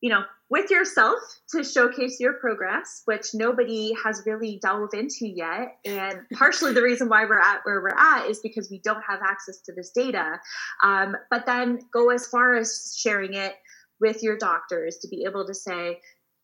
[0.00, 1.18] you know, with yourself
[1.50, 5.76] to showcase your progress, which nobody has really delved into yet.
[5.84, 9.20] And partially the reason why we're at where we're at is because we don't have
[9.22, 10.38] access to this data.
[10.84, 13.54] Um, but then go as far as sharing it
[14.00, 16.00] with your doctors to be able to say,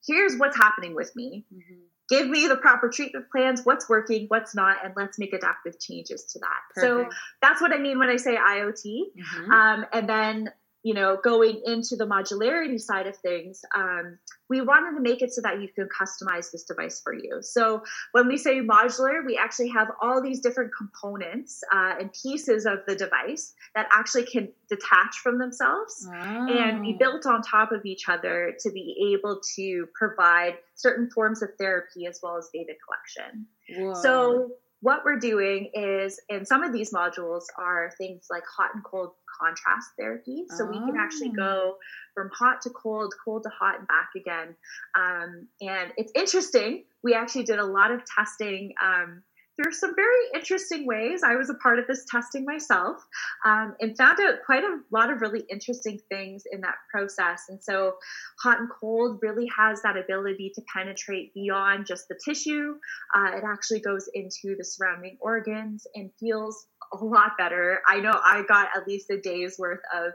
[0.07, 1.45] here's what's happening with me.
[1.53, 1.81] Mm-hmm.
[2.09, 6.25] Give me the proper treatment plans, what's working, what's not, and let's make adaptive changes
[6.33, 6.61] to that.
[6.75, 7.13] Perfect.
[7.13, 8.85] So that's what I mean when I say IoT.
[8.85, 9.51] Mm-hmm.
[9.51, 10.51] Um, and then
[10.83, 14.19] you know, going into the modularity side of things, um,
[14.49, 17.39] we wanted to make it so that you can customize this device for you.
[17.41, 22.67] So when we say modular, we actually have all these different components uh, and pieces
[22.67, 26.07] of the device that actually can detach from themselves
[26.49, 31.43] and be built on top of each other to be able to provide certain forms
[31.43, 33.47] of therapy as well as data collection.
[33.79, 33.95] Whoa.
[33.95, 34.51] So
[34.83, 39.13] what we're doing is, and some of these modules are things like hot and cold
[39.41, 40.45] contrast therapy.
[40.51, 40.71] So oh.
[40.71, 41.79] we can actually go oh.
[42.15, 44.57] from hot to cold, cold to hot, and back again.
[44.97, 46.85] Um, and it's interesting.
[47.05, 49.23] We actually did a lot of testing um,
[49.59, 51.23] there's some very interesting ways.
[51.23, 52.97] I was a part of this testing myself
[53.45, 57.45] um, and found out quite a lot of really interesting things in that process.
[57.49, 57.95] And so,
[58.43, 62.75] hot and cold really has that ability to penetrate beyond just the tissue.
[63.15, 67.81] Uh, it actually goes into the surrounding organs and feels a lot better.
[67.87, 70.13] I know I got at least a day's worth of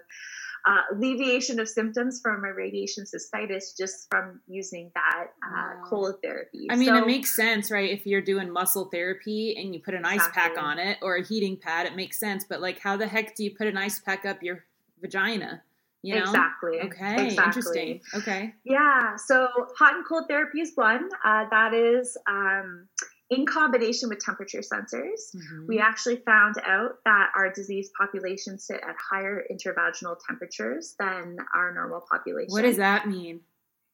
[0.67, 5.83] uh, alleviation of symptoms from a radiation cystitis just from using that uh, wow.
[5.85, 6.67] cold therapy.
[6.69, 7.89] I mean, so, it makes sense, right?
[7.89, 10.41] If you're doing muscle therapy and you put an ice exactly.
[10.41, 12.43] pack on it or a heating pad, it makes sense.
[12.43, 14.65] But like, how the heck do you put an ice pack up your
[14.99, 15.63] vagina?
[16.03, 16.21] You know?
[16.21, 16.79] Exactly.
[16.81, 17.27] Okay.
[17.27, 17.45] Exactly.
[17.45, 18.01] Interesting.
[18.13, 18.53] Okay.
[18.65, 19.15] Yeah.
[19.15, 21.09] So hot and cold therapy is one.
[21.23, 22.87] Uh, that is um,
[23.29, 25.67] in combination with temperature sensors, mm-hmm.
[25.67, 31.73] we actually found out that our disease population sit at higher intravaginal temperatures than our
[31.73, 32.51] normal population.
[32.51, 33.41] What does that mean?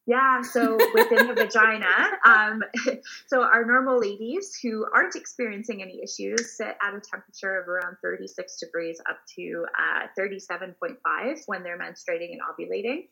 [0.05, 1.87] Yeah, so within the vagina,
[2.25, 2.61] um,
[3.27, 7.95] so our normal ladies who aren't experiencing any issues sit at a temperature of around
[8.03, 13.05] 36 degrees up to uh, 37.5 when they're menstruating and ovulating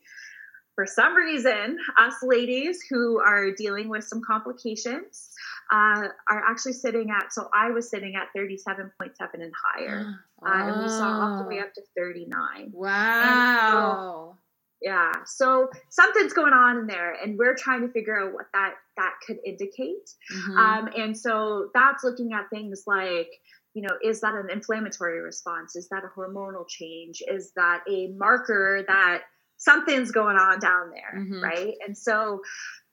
[0.74, 5.31] for some reason, us ladies who are dealing with some complications
[5.72, 10.06] uh, are actually sitting at, so I was sitting at 37.7 and higher.
[10.06, 10.14] Oh.
[10.44, 12.72] Uh, and we saw all the way up to 39.
[12.72, 14.32] Wow.
[14.32, 14.38] So,
[14.80, 15.12] yeah.
[15.24, 19.12] So something's going on in there, and we're trying to figure out what that that
[19.24, 20.10] could indicate.
[20.34, 20.58] Mm-hmm.
[20.58, 23.28] Um, and so that's looking at things like
[23.74, 25.76] you know, is that an inflammatory response?
[25.76, 27.22] Is that a hormonal change?
[27.28, 29.22] Is that a marker that
[29.56, 31.42] something's going on down there, mm-hmm.
[31.42, 31.74] right?
[31.86, 32.42] And so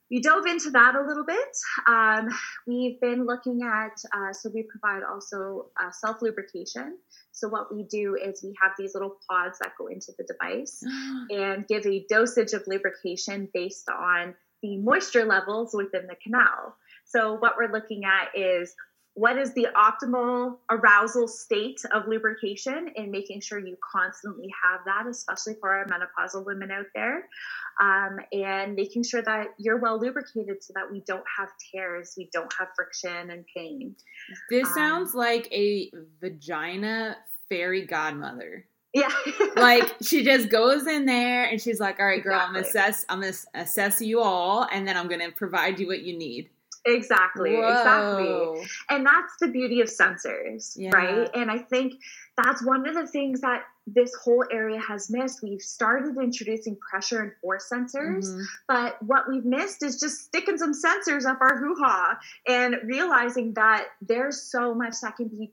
[0.09, 1.57] we dove into that a little bit.
[1.87, 2.29] Um,
[2.67, 6.97] we've been looking at, uh, so we provide also uh, self lubrication.
[7.31, 10.83] So, what we do is we have these little pods that go into the device
[11.29, 16.75] and give a dosage of lubrication based on the moisture levels within the canal.
[17.05, 18.73] So, what we're looking at is
[19.13, 25.09] what is the optimal arousal state of lubrication and making sure you constantly have that,
[25.09, 27.27] especially for our menopausal women out there,
[27.81, 32.29] um, and making sure that you're well lubricated so that we don't have tears, we
[32.31, 33.95] don't have friction and pain.
[34.49, 35.91] This um, sounds like a
[36.21, 37.17] vagina
[37.49, 38.65] fairy godmother.
[38.93, 39.09] Yeah.
[39.55, 42.57] like she just goes in there and she's like, "All right, girl, exactly.
[42.57, 46.01] I'm gonna assess, I'm gonna assess you all, and then I'm gonna provide you what
[46.01, 46.49] you need."
[46.85, 47.69] Exactly, Whoa.
[47.69, 48.67] exactly.
[48.89, 50.91] And that's the beauty of sensors, yeah.
[50.95, 51.29] right?
[51.33, 51.93] And I think
[52.41, 55.41] that's one of the things that this whole area has missed.
[55.43, 58.41] We've started introducing pressure and force sensors, mm-hmm.
[58.67, 63.53] but what we've missed is just sticking some sensors up our hoo ha and realizing
[63.55, 65.51] that there's so much that can be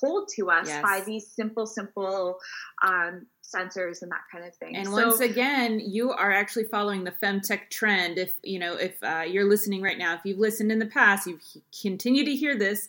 [0.00, 0.82] told to us yes.
[0.82, 2.38] by these simple, simple
[2.86, 4.76] um, sensors and that kind of thing.
[4.76, 8.18] And so, once again, you are actually following the femtech trend.
[8.18, 11.26] If you know, if uh, you're listening right now, if you've listened in the past,
[11.26, 11.38] you
[11.80, 12.88] continue to hear this.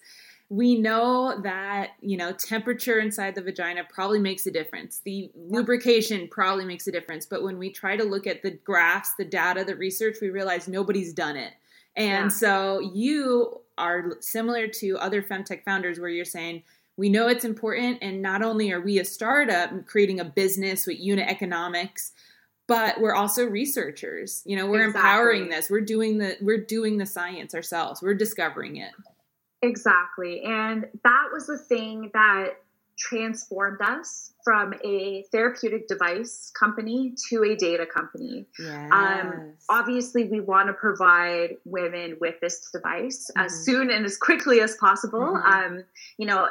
[0.49, 4.99] We know that you know temperature inside the vagina probably makes a difference.
[5.03, 7.25] The lubrication probably makes a difference.
[7.25, 10.67] But when we try to look at the graphs, the data, the research, we realize
[10.67, 11.53] nobody's done it.
[11.95, 12.29] And yeah.
[12.29, 16.63] so you are similar to other femtech founders, where you're saying
[17.01, 20.99] we know it's important and not only are we a startup creating a business with
[20.99, 22.11] unit economics
[22.67, 24.43] but we're also researchers.
[24.45, 25.01] You know we're exactly.
[25.01, 25.69] empowering this.
[25.69, 28.01] We're doing the we're doing the science ourselves.
[28.01, 28.93] We're discovering it.
[29.61, 30.41] Exactly.
[30.43, 32.51] And that was the thing that
[33.01, 38.45] transformed us from a therapeutic device company to a data company.
[38.59, 38.91] Um, yes.
[38.91, 43.45] Um, obviously, we want to provide women with this device mm-hmm.
[43.45, 45.19] as soon and as quickly as possible.
[45.19, 45.75] Mm-hmm.
[45.75, 45.83] Um,
[46.17, 46.47] you know,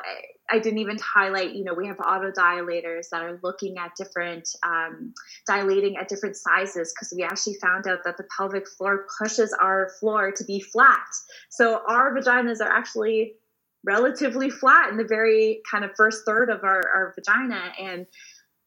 [0.52, 5.14] I didn't even highlight, you know, we have autodilators that are looking at different, um,
[5.46, 9.90] dilating at different sizes because we actually found out that the pelvic floor pushes our
[10.00, 11.06] floor to be flat.
[11.50, 13.34] So our vaginas are actually
[13.84, 17.72] relatively flat in the very kind of first third of our, our vagina.
[17.80, 18.06] And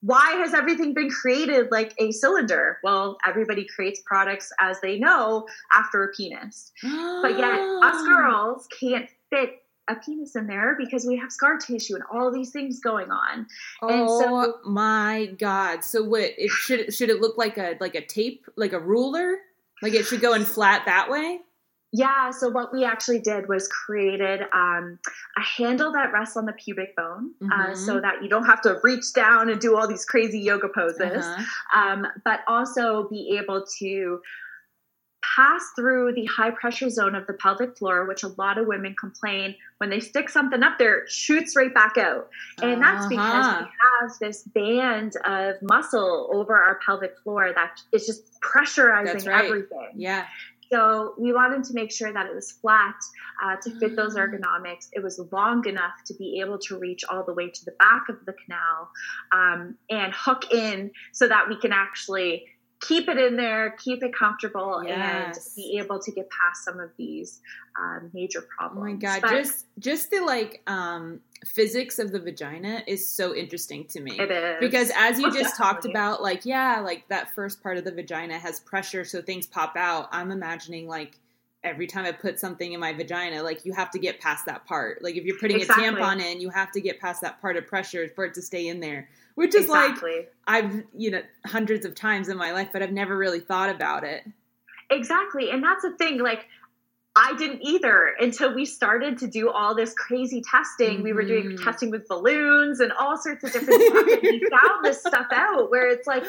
[0.02, 2.80] why has everything been created like a cylinder?
[2.84, 6.72] Well, everybody creates products as they know after a penis.
[6.82, 8.06] but yet, us oh.
[8.06, 12.52] girls can't fit a penis in there because we have scar tissue and all these
[12.52, 13.48] things going on.
[13.82, 15.84] And oh so, my god!
[15.84, 16.32] So what?
[16.38, 19.38] It should should it look like a like a tape like a ruler?
[19.82, 21.40] Like it should go in flat that way?
[21.96, 24.98] Yeah, so what we actually did was created um,
[25.38, 27.72] a handle that rests on the pubic bone uh, mm-hmm.
[27.72, 30.70] uh, so that you don't have to reach down and do all these crazy yoga
[30.70, 31.80] poses, uh-huh.
[31.80, 34.20] um, but also be able to
[35.36, 38.96] pass through the high pressure zone of the pelvic floor, which a lot of women
[39.00, 42.30] complain when they stick something up there, it shoots right back out.
[42.62, 42.94] And uh-huh.
[42.94, 43.68] that's because we
[44.02, 49.46] have this band of muscle over our pelvic floor that is just pressurizing right.
[49.46, 49.92] everything.
[49.96, 50.26] Yeah.
[50.74, 52.96] So we wanted to make sure that it was flat
[53.44, 54.26] uh, to fit those mm.
[54.28, 54.88] ergonomics.
[54.92, 58.10] It was long enough to be able to reach all the way to the back
[58.10, 58.90] of the canal
[59.32, 62.46] um, and hook in so that we can actually
[62.88, 65.36] keep it in there, keep it comfortable, yes.
[65.36, 67.42] and be able to get past some of these
[67.80, 68.82] um, major problems.
[68.82, 73.36] Oh my god, but, just just the like um, physics of the vagina is so
[73.36, 74.20] interesting to me.
[74.20, 75.58] It is because as you just definitely.
[75.58, 79.48] talked about, like yeah, like that first part of the vagina has pressure, so things
[79.48, 80.10] pop out.
[80.12, 81.20] I'm imagining like
[81.64, 84.66] every time I put something in my vagina, like you have to get past that
[84.66, 85.04] part.
[85.04, 85.88] Like if you're putting exactly.
[85.88, 88.42] a tampon in, you have to get past that part of pressure for it to
[88.42, 90.16] stay in there which is exactly.
[90.16, 93.70] like I've you know hundreds of times in my life, but I've never really thought
[93.70, 94.24] about it.
[94.90, 96.20] Exactly, and that's the thing.
[96.20, 96.46] Like
[97.16, 100.96] I didn't either until we started to do all this crazy testing.
[100.96, 101.04] Mm-hmm.
[101.04, 101.64] We were doing mm-hmm.
[101.64, 104.08] testing with balloons and all sorts of different stuff.
[104.08, 106.24] and we found this stuff out where it's like,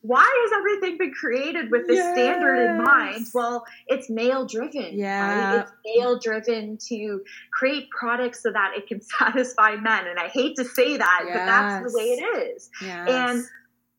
[0.00, 2.12] why has everything been created with this yes.
[2.16, 3.26] standard in mind?
[3.32, 4.98] Well, it's male driven.
[4.98, 5.58] Yeah.
[5.58, 5.60] Right?
[5.60, 7.20] It's male driven to
[7.52, 10.08] create products so that it can satisfy men.
[10.08, 11.36] And I hate to say that, yes.
[11.36, 12.68] but that's the way it is.
[12.82, 13.08] Yes.
[13.08, 13.44] And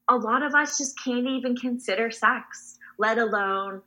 [0.09, 3.82] a lot of us just can't even consider sex, let alone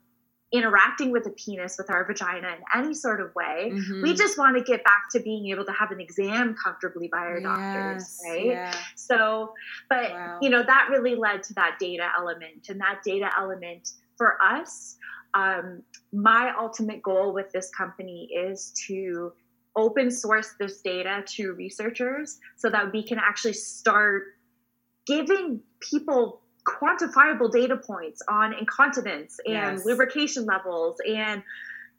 [0.53, 3.71] interacting with a penis with our vagina in any sort of way.
[3.73, 4.03] Mm-hmm.
[4.03, 7.19] We just want to get back to being able to have an exam comfortably by
[7.19, 8.47] our yes, doctors, right?
[8.47, 8.75] Yeah.
[8.97, 9.55] So,
[9.89, 10.39] but wow.
[10.43, 14.97] you know, that really led to that data element and that data element for us.
[15.35, 15.83] Um,
[16.13, 19.33] my ultimate goal with this company is to
[19.77, 24.25] open source this data to researchers so that we can actually start
[25.07, 29.85] giving people quantifiable data points on incontinence and yes.
[29.85, 31.43] lubrication levels and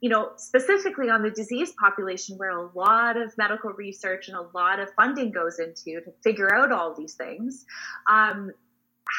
[0.01, 4.45] you know specifically on the disease population where a lot of medical research and a
[4.55, 7.65] lot of funding goes into to figure out all these things
[8.09, 8.51] um,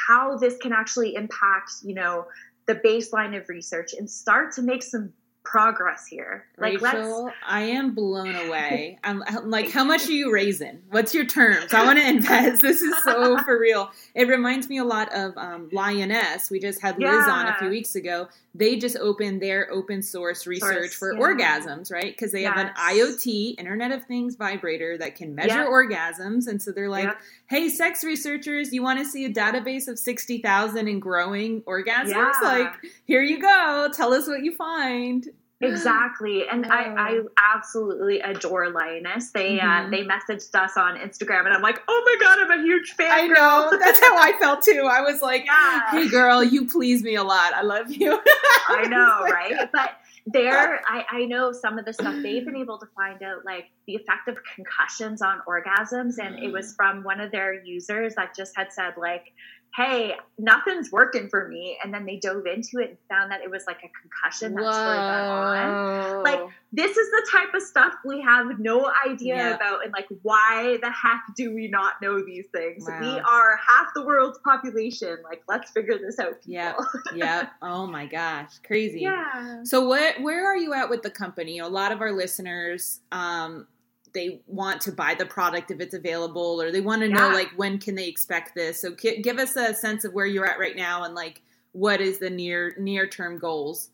[0.09, 2.27] how this can actually impact you know
[2.67, 5.13] the baseline of research and start to make some
[5.45, 6.45] progress here.
[6.57, 8.99] Like, Rachel, I am blown away.
[9.05, 10.81] I'm, I'm, like, how much are you raising?
[10.91, 11.75] What's your terms?
[11.75, 12.63] I want to invest.
[12.63, 13.91] This is so for real.
[14.15, 16.51] It reminds me a lot of um, Lioness.
[16.51, 17.31] We just had Liz yeah.
[17.31, 18.29] on a few weeks ago.
[18.55, 21.21] They just opened their open source research source, for yeah.
[21.21, 22.13] orgasms, right?
[22.13, 22.55] Because they yes.
[22.55, 26.47] have an IoT, Internet of Things vibrator that can measure orgasms.
[26.47, 27.11] And so they're like,
[27.47, 32.41] hey, sex researchers, you want to see a database of 60,000 and growing orgasms?
[32.43, 32.73] Like,
[33.05, 33.91] here you go.
[33.93, 35.29] Tell us what you find.
[35.63, 37.21] Exactly, and I, I
[37.55, 39.31] absolutely adore Lioness.
[39.31, 39.87] They uh, mm-hmm.
[39.87, 42.91] uh, they messaged us on Instagram, and I'm like, oh my god, I'm a huge
[42.91, 43.11] fan.
[43.11, 44.89] I know that's how I felt too.
[44.91, 45.91] I was like, yeah.
[45.91, 47.55] hey girl, you please me a lot.
[47.55, 48.21] I love you.
[48.69, 49.71] I know, right?
[49.73, 49.93] But
[50.27, 53.67] there, I, I know some of the stuff they've been able to find out, like
[53.87, 56.77] the effect of concussions on orgasms, and it was mm.
[56.77, 59.33] from one of their users that just had said like
[59.75, 61.79] hey, nothing's working for me.
[61.83, 64.75] And then they dove into it and found that it was like a concussion that
[64.75, 66.23] spurred that on.
[66.23, 66.41] Like,
[66.73, 69.57] this is the type of stuff we have no idea yep.
[69.57, 69.83] about.
[69.83, 72.85] And like, why the heck do we not know these things?
[72.87, 73.01] Wow.
[73.01, 75.17] We are half the world's population.
[75.25, 76.39] Like, let's figure this out.
[76.45, 76.75] Yeah.
[77.15, 77.51] Yep.
[77.63, 78.59] Oh my gosh.
[78.67, 79.01] Crazy.
[79.01, 79.63] Yeah.
[79.65, 81.59] So what, where are you at with the company?
[81.59, 83.67] A lot of our listeners, um,
[84.15, 87.15] they want to buy the product if it's available or they want to yeah.
[87.15, 90.47] know like when can they expect this so give us a sense of where you're
[90.47, 91.43] at right now and like
[91.73, 93.91] what is the near near term goals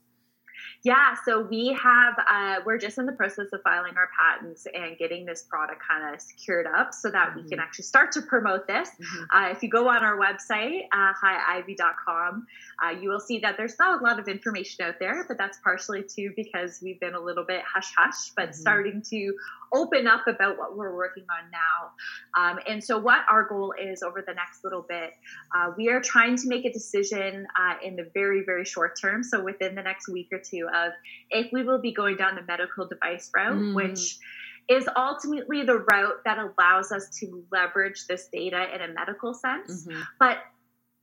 [0.85, 4.97] yeah, so we have, uh, we're just in the process of filing our patents and
[4.97, 7.37] getting this product kind of secured up so that mm-hmm.
[7.37, 7.61] we can mm-hmm.
[7.61, 8.89] actually start to promote this.
[8.89, 9.25] Mm-hmm.
[9.37, 12.47] Uh, if you go on our website, uh, hyivy.com,
[12.83, 15.59] uh, you will see that there's not a lot of information out there, but that's
[15.65, 18.61] partially too because we've been a little bit hush hush, but mm-hmm.
[18.61, 19.35] starting to
[19.73, 22.51] open up about what we're working on now.
[22.51, 25.13] Um, and so, what our goal is over the next little bit,
[25.55, 29.23] uh, we are trying to make a decision uh, in the very, very short term.
[29.23, 30.93] So, within the next week or two, of
[31.31, 33.75] if we will be going down the medical device route, mm.
[33.75, 34.19] which
[34.69, 39.87] is ultimately the route that allows us to leverage this data in a medical sense.
[39.87, 40.01] Mm-hmm.
[40.21, 40.39] But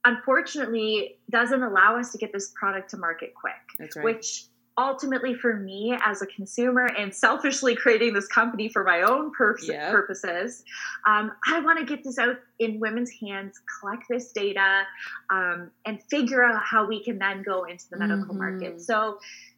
[0.05, 4.05] unfortunately doesn't allow us to get this product to market quick, right.
[4.05, 4.45] which
[4.77, 9.57] ultimately for me as a consumer and selfishly creating this company for my own pur-
[9.63, 9.91] yep.
[9.91, 10.63] purposes
[11.07, 14.83] um, i want to get this out in women's hands collect this data
[15.29, 18.37] um, and figure out how we can then go into the medical mm-hmm.
[18.37, 19.17] market so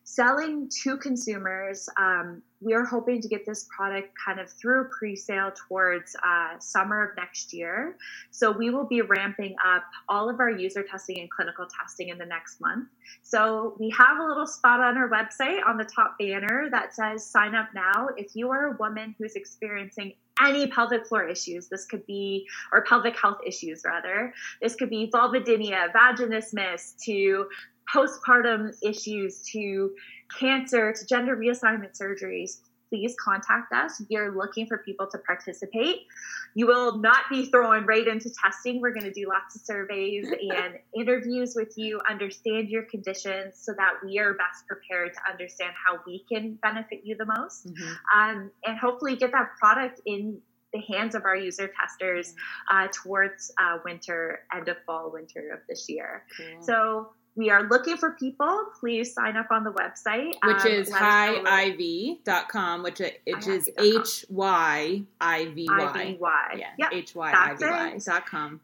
[0.10, 1.90] selling to consumers.
[2.00, 7.10] Um, we are hoping to get this product kind of through pre-sale towards uh, summer
[7.10, 7.98] of next year.
[8.32, 12.18] So we will be ramping up all of our user testing and clinical testing in
[12.18, 12.88] the next month.
[13.22, 17.30] So we have a little spot on our website on the top banner that says
[17.30, 21.68] sign up now if you are a woman who's experiencing any pelvic floor issues.
[21.68, 24.34] This could be, or pelvic health issues rather.
[24.62, 27.48] This could be vulvodynia, vaginismus, to
[27.94, 29.92] postpartum issues to
[30.38, 32.60] cancer to gender reassignment surgeries,
[32.90, 34.02] please contact us.
[34.10, 36.02] We are looking for people to participate.
[36.54, 38.82] You will not be thrown right into testing.
[38.82, 43.74] We're going to do lots of surveys and interviews with you, understand your conditions so
[43.78, 48.20] that we are best prepared to understand how we can benefit you the most, mm-hmm.
[48.20, 50.40] um, and hopefully get that product in
[50.74, 52.34] the hands of our user testers
[52.70, 56.24] uh, towards uh, winter, end of fall, winter of this year.
[56.36, 56.62] Cool.
[56.62, 58.66] So we are looking for people.
[58.80, 65.04] Please sign up on the website, which um, is hyivy.com, which, which is H Y
[65.22, 66.64] I V Y.
[66.78, 68.60] Yeah, H Y I V Y.com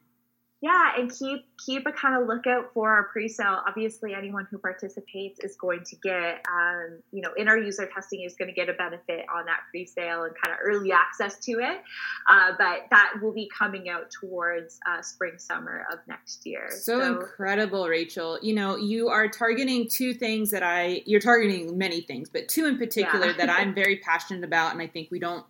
[0.64, 3.62] yeah and keep keep a kind of lookout for our pre-sale.
[3.68, 8.24] Obviously anyone who participates is going to get um, you know in our user testing
[8.24, 11.52] is going to get a benefit on that pre-sale and kind of early access to
[11.60, 11.82] it.
[12.30, 16.70] Uh, but that will be coming out towards uh, spring summer of next year.
[16.72, 18.40] So, so incredible rachel.
[18.42, 22.66] You know you are targeting two things that i you're targeting many things but two
[22.66, 23.38] in particular yeah.
[23.38, 25.46] that i'm very passionate about and i think we don't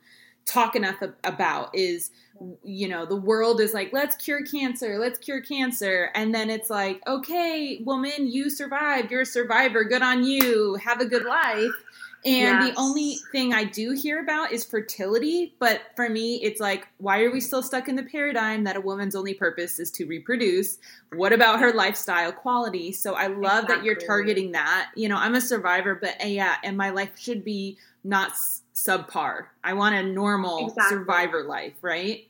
[0.45, 2.11] talk enough about is
[2.63, 6.69] you know the world is like let's cure cancer let's cure cancer and then it's
[6.69, 11.71] like okay woman you survived you're a survivor good on you have a good life
[12.25, 12.69] and yes.
[12.69, 15.55] the only thing I do hear about is fertility.
[15.59, 18.81] But for me, it's like, why are we still stuck in the paradigm that a
[18.81, 20.77] woman's only purpose is to reproduce?
[21.13, 22.93] What about her lifestyle quality?
[22.93, 23.75] So I love exactly.
[23.75, 24.91] that you're targeting that.
[24.95, 28.31] You know, I'm a survivor, but uh, yeah, and my life should be not
[28.73, 29.45] subpar.
[29.63, 30.97] I want a normal exactly.
[30.97, 32.27] survivor life, right?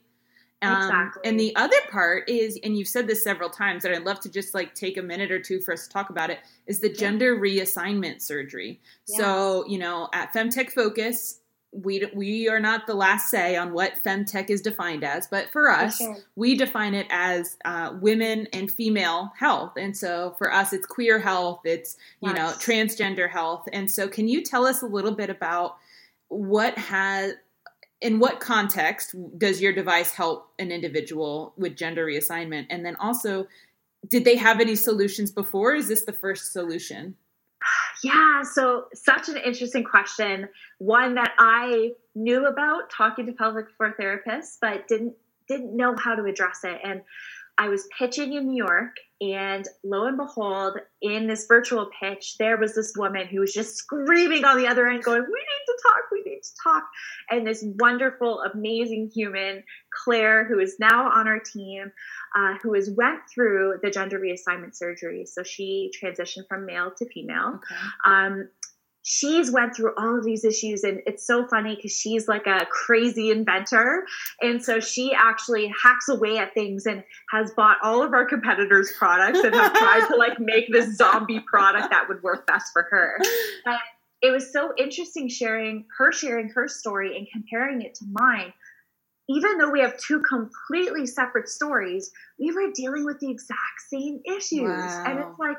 [0.62, 1.22] Um, exactly.
[1.26, 4.30] And the other part is, and you've said this several times, and I'd love to
[4.30, 6.90] just like take a minute or two for us to talk about it, is the
[6.90, 8.80] gender reassignment surgery.
[9.06, 11.40] So, you know, at Femtech Focus,
[11.74, 15.70] we we are not the last say on what femtech is defined as, but for
[15.70, 16.18] us, for sure.
[16.36, 19.74] we define it as uh, women and female health.
[19.76, 22.38] And so for us, it's queer health, it's you yes.
[22.38, 23.68] know transgender health.
[23.74, 25.78] And so, can you tell us a little bit about
[26.34, 27.34] what has
[28.02, 32.68] in what context does your device help an individual with gender reassignment?
[32.70, 33.48] And then also,
[34.10, 35.74] did they have any solutions before?
[35.74, 37.16] is this the first solution?
[38.04, 40.50] Yeah, so such an interesting question.
[40.80, 45.14] One that I knew about talking to pelvic floor therapists, but didn't
[45.48, 46.80] didn't know how to address it.
[46.84, 47.02] And
[47.58, 48.96] I was pitching in New York,
[49.32, 53.76] and lo and behold, in this virtual pitch, there was this woman who was just
[53.76, 56.84] screaming on the other end, going, We need to talk, we need to talk.
[57.30, 59.64] And this wonderful, amazing human,
[60.04, 61.92] Claire, who is now on our team,
[62.36, 65.26] uh, who has went through the gender reassignment surgery.
[65.26, 67.60] So she transitioned from male to female.
[67.60, 67.76] Okay.
[68.06, 68.50] Um,
[69.04, 72.66] she's went through all of these issues and it's so funny because she's like a
[72.72, 74.06] crazy inventor.
[74.42, 78.94] And so she actually hacks away at things and has bought all of our competitors
[78.98, 82.84] products and have tried to like make this zombie product that would work best for
[82.90, 83.18] her.
[83.66, 83.80] But
[84.22, 88.54] it was so interesting sharing her sharing her story and comparing it to mine.
[89.30, 94.22] Even though we have two completely separate stories we were dealing with the exact same
[94.26, 94.62] issues.
[94.62, 95.04] Wow.
[95.08, 95.58] and it's like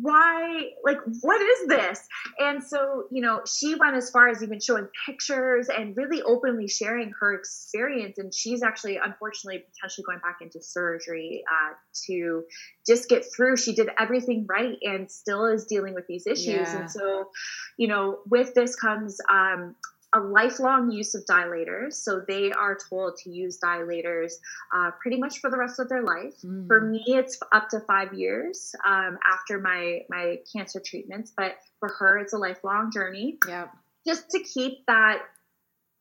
[0.00, 2.00] why like what is this?
[2.38, 6.68] And so you know she went as far as even showing pictures and really openly
[6.68, 8.18] sharing her experience.
[8.18, 11.74] And she's actually unfortunately potentially going back into surgery uh,
[12.06, 12.44] to
[12.86, 13.56] just get through.
[13.56, 16.46] She did everything right and still is dealing with these issues.
[16.46, 16.80] Yeah.
[16.80, 17.30] and so
[17.78, 19.74] you know with this comes um,
[20.16, 21.94] a lifelong use of dilators.
[21.94, 24.34] So they are told to use dilators
[24.74, 26.34] uh, pretty much for the rest of their life.
[26.44, 26.66] Mm.
[26.66, 31.88] For me, it's up to five years um, after my my cancer treatments, but for
[31.98, 33.38] her, it's a lifelong journey.
[33.46, 33.66] Yeah,
[34.06, 35.18] just to keep that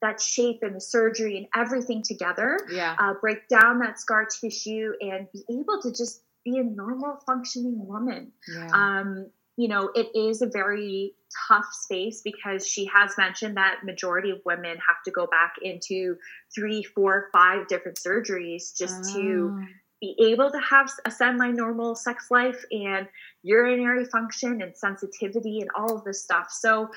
[0.01, 2.59] that shape and the surgery and everything together.
[2.71, 7.17] Yeah, uh, break down that scar tissue and be able to just be a normal
[7.25, 8.31] functioning woman.
[8.47, 8.69] Yeah.
[8.71, 11.13] Um, you know, it is a very
[11.47, 16.15] tough space because she has mentioned that majority of women have to go back into
[16.53, 19.13] three, four, five different surgeries just oh.
[19.13, 19.65] to
[20.01, 23.07] be able to have a semi-normal sex life and
[23.43, 26.47] urinary function and sensitivity and all of this stuff.
[26.51, 26.89] So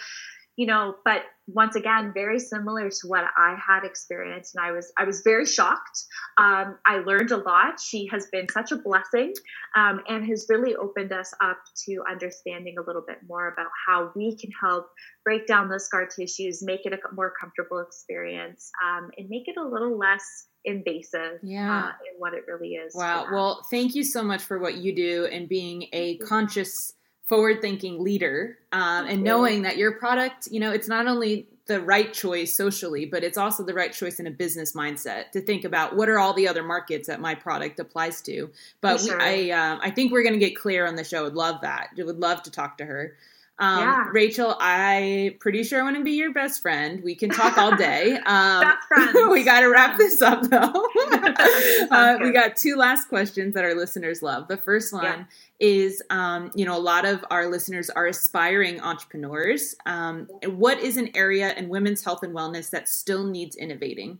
[0.58, 4.54] you know but once again very similar to what i had experienced.
[4.54, 6.04] And i was i was very shocked.
[6.36, 7.80] Um, i learned a lot.
[7.80, 9.32] She has been such a blessing
[9.76, 14.10] um, and has really opened us up to understanding a little bit more about how
[14.14, 14.88] we can help
[15.24, 19.56] break down those scar tissues make it a more comfortable experience um, and make it
[19.56, 21.84] a little less invasive yeah.
[21.84, 23.26] Uh, in what it really is wow.
[23.32, 26.94] well thank you so much for what you do and being a conscious
[27.28, 31.80] forward thinking leader um, and knowing that your product you know it's not only the
[31.80, 35.64] right choice socially but it's also the right choice in a business mindset to think
[35.64, 38.50] about what are all the other markets that my product applies to.
[38.80, 39.18] But sure.
[39.18, 41.24] we, i um, i think we're going to get Claire on the show.
[41.24, 41.90] Would love that.
[41.96, 43.14] Would love to talk to her
[43.60, 44.08] Um, yeah.
[44.12, 47.02] Rachel, I pretty sure I want to be your best friend.
[47.02, 48.18] We can talk all day.
[48.28, 49.30] Um, best friends.
[49.30, 50.58] we got to wrap this up though.
[51.90, 54.48] uh, we got two last questions that our listeners love.
[54.48, 55.24] The first one yeah.
[55.60, 59.74] is, um, you know, a lot of our listeners are aspiring entrepreneurs.
[59.86, 64.18] Um, what is an area in women's health and wellness that still needs innovating?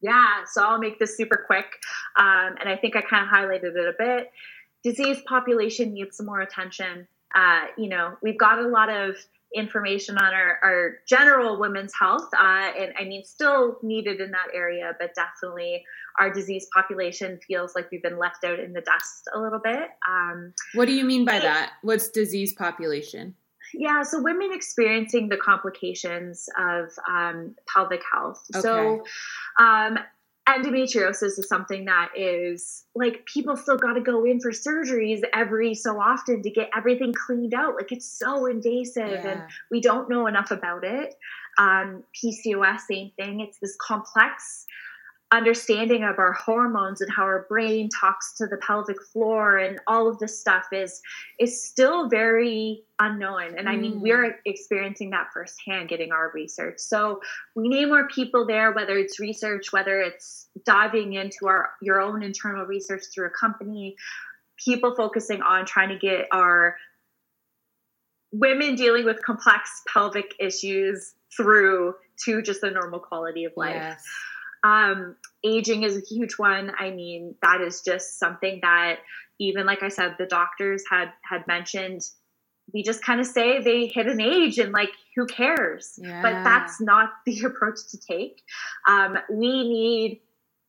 [0.00, 1.66] Yeah, so I'll make this super quick.
[2.16, 4.32] Um, and I think I kind of highlighted it a bit.
[4.82, 7.06] Disease population needs some more attention.
[7.34, 9.16] Uh, you know, we've got a lot of
[9.54, 14.48] information on our, our general women's health, uh, and I mean, still needed in that
[14.54, 15.84] area, but definitely
[16.18, 19.88] our disease population feels like we've been left out in the dust a little bit.
[20.08, 21.72] Um, what do you mean by that?
[21.82, 23.34] What's disease population?
[23.74, 28.42] Yeah, so women experiencing the complications of um, pelvic health.
[28.54, 28.62] Okay.
[28.62, 29.04] So,
[29.58, 29.98] um,
[30.48, 35.74] endometriosis is something that is like people still got to go in for surgeries every
[35.74, 37.74] so often to get everything cleaned out.
[37.74, 39.28] Like it's so invasive yeah.
[39.28, 41.14] and we don't know enough about it.
[41.58, 43.40] Um, PCOS, same thing.
[43.40, 44.66] It's this complex
[45.32, 50.08] understanding of our hormones and how our brain talks to the pelvic floor and all
[50.08, 51.00] of this stuff is
[51.40, 54.34] is still very unknown and i mean we're mm.
[54.44, 57.20] experiencing that firsthand getting our research so
[57.56, 62.22] we need more people there whether it's research whether it's diving into our your own
[62.22, 63.96] internal research through a company
[64.64, 66.76] people focusing on trying to get our
[68.30, 74.04] women dealing with complex pelvic issues through to just a normal quality of life yes.
[74.66, 76.72] Um, aging is a huge one.
[76.78, 78.96] I mean, that is just something that
[79.38, 82.02] even like I said, the doctors had had mentioned.
[82.74, 85.98] We just kind of say they hit an age and like who cares?
[85.98, 86.20] Yeah.
[86.20, 88.42] But that's not the approach to take.
[88.88, 90.20] Um, we need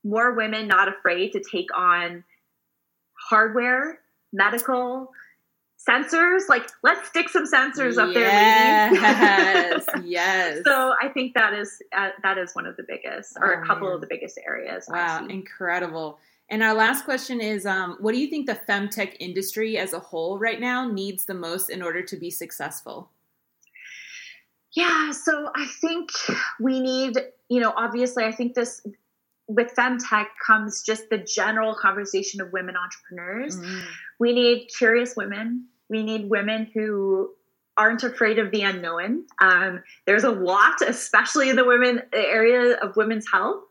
[0.04, 2.24] more women not afraid to take on
[3.30, 4.00] hardware,
[4.32, 5.12] medical,
[5.88, 11.54] sensors like let's stick some sensors up yes, there yes yes so i think that
[11.54, 13.96] is uh, that is one of the biggest or oh, a couple man.
[13.96, 16.20] of the biggest areas wow incredible
[16.50, 20.00] and our last question is um, what do you think the femtech industry as a
[20.00, 23.10] whole right now needs the most in order to be successful
[24.76, 26.10] yeah so i think
[26.60, 27.18] we need
[27.50, 28.82] you know obviously i think this
[29.48, 33.58] with femtech comes just the general conversation of women entrepreneurs.
[33.58, 33.82] Mm.
[34.20, 37.32] We need curious women we need women who
[37.78, 39.24] aren't afraid of the unknown.
[39.40, 43.64] Um, there's a lot, especially in the women area of women's health.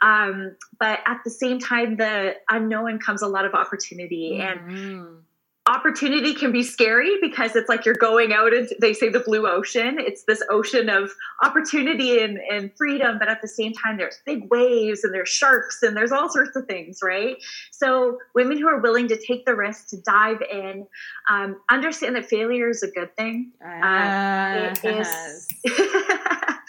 [0.00, 4.40] Um, but at the same time, the unknown comes a lot of opportunity.
[4.40, 4.70] Mm-hmm.
[4.70, 5.22] And
[5.70, 9.46] opportunity can be scary because it's like you're going out and they say the blue
[9.46, 11.12] ocean it's this ocean of
[11.44, 15.80] opportunity and, and freedom but at the same time there's big waves and there's sharks
[15.82, 17.36] and there's all sorts of things right?
[17.70, 20.86] So women who are willing to take the risk to dive in
[21.30, 23.52] um, understand that failure is a good thing.
[23.64, 25.48] Uh, it is.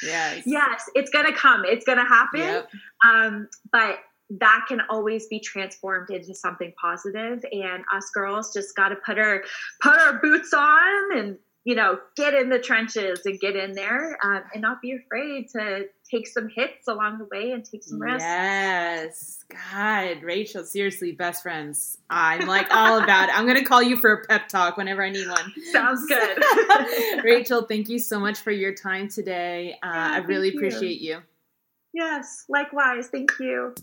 [0.03, 0.41] Yes.
[0.47, 2.39] Yes it's gonna come it's gonna happen.
[2.39, 2.71] Yep.
[3.05, 3.99] um, but
[4.39, 7.43] that can always be transformed into something positive.
[7.51, 9.43] And us girls just got to put our
[9.81, 14.17] put our boots on and you know get in the trenches and get in there
[14.23, 18.01] um, and not be afraid to take some hits along the way and take some
[18.01, 18.23] risks.
[18.23, 19.43] Yes.
[19.71, 21.97] God rachel seriously best friends.
[22.09, 23.37] I'm like all about it.
[23.37, 25.53] I'm gonna call you for a pep talk whenever i need one.
[25.71, 26.43] Sounds good.
[27.23, 29.73] Rachel thank you so much for your time today.
[29.83, 31.19] Uh, yeah, i really appreciate you.
[31.93, 33.07] Yes likewise.
[33.09, 33.75] Thank you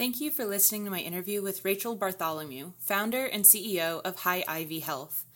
[0.00, 4.80] Thank you for listening to my interview with Rachel Bartholomew, founder and CEO of Hyivy
[4.82, 5.26] Health.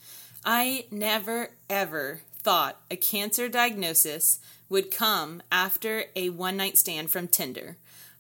[0.42, 4.40] I never, ever thought a cancer diagnosis
[4.70, 7.76] would come after a one night stand from Tinder.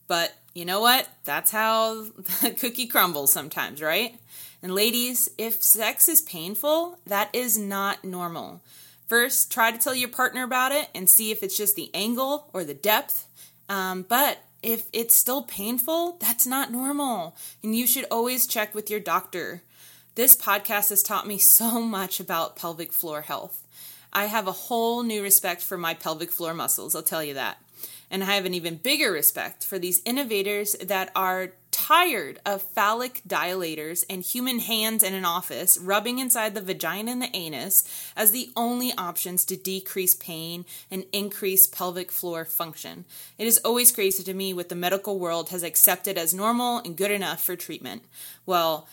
[0.06, 1.08] But you know what?
[1.24, 2.08] That's how
[2.42, 4.16] the cookie crumbles sometimes, right?
[4.62, 8.60] And ladies, if sex is painful, that is not normal.
[9.06, 12.50] First, try to tell your partner about it and see if it's just the angle
[12.52, 13.28] or the depth.
[13.70, 17.36] Um, but if it's still painful, that's not normal.
[17.62, 19.62] And you should always check with your doctor.
[20.14, 23.62] This podcast has taught me so much about pelvic floor health.
[24.12, 27.58] I have a whole new respect for my pelvic floor muscles, I'll tell you that.
[28.14, 33.20] And I have an even bigger respect for these innovators that are tired of phallic
[33.26, 37.82] dilators and human hands in an office rubbing inside the vagina and the anus
[38.14, 43.04] as the only options to decrease pain and increase pelvic floor function.
[43.36, 46.96] It is always crazy to me what the medical world has accepted as normal and
[46.96, 48.04] good enough for treatment.
[48.46, 48.86] Well,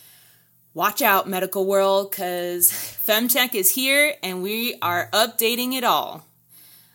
[0.74, 6.26] watch out, medical world, because Femtech is here and we are updating it all.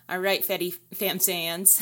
[0.09, 1.81] All right, Fetty Fam Sands.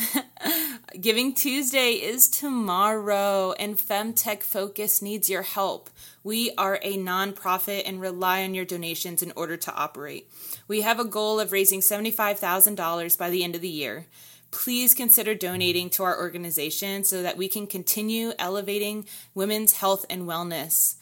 [1.00, 5.90] Giving Tuesday is tomorrow, and Femtech Focus needs your help.
[6.24, 10.28] We are a nonprofit and rely on your donations in order to operate.
[10.66, 14.06] We have a goal of raising $75,000 by the end of the year.
[14.50, 19.06] Please consider donating to our organization so that we can continue elevating
[19.36, 20.96] women's health and wellness.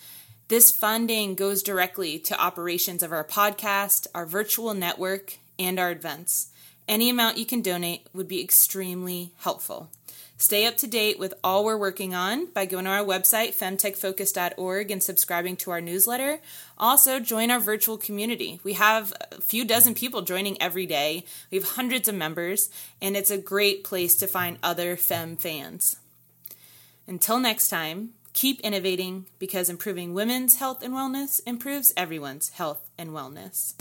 [0.49, 6.51] This funding goes directly to operations of our podcast, our virtual network, and our events.
[6.87, 9.91] Any amount you can donate would be extremely helpful.
[10.37, 14.91] Stay up to date with all we're working on by going to our website, femtechfocus.org,
[14.91, 16.41] and subscribing to our newsletter.
[16.77, 18.61] Also, join our virtual community.
[18.65, 21.25] We have a few dozen people joining every day.
[21.51, 22.69] We have hundreds of members,
[23.01, 25.97] and it's a great place to find other Fem fans.
[27.07, 33.11] Until next time, keep innovating because improving women's health and wellness improves everyone's health and
[33.11, 33.75] wellness.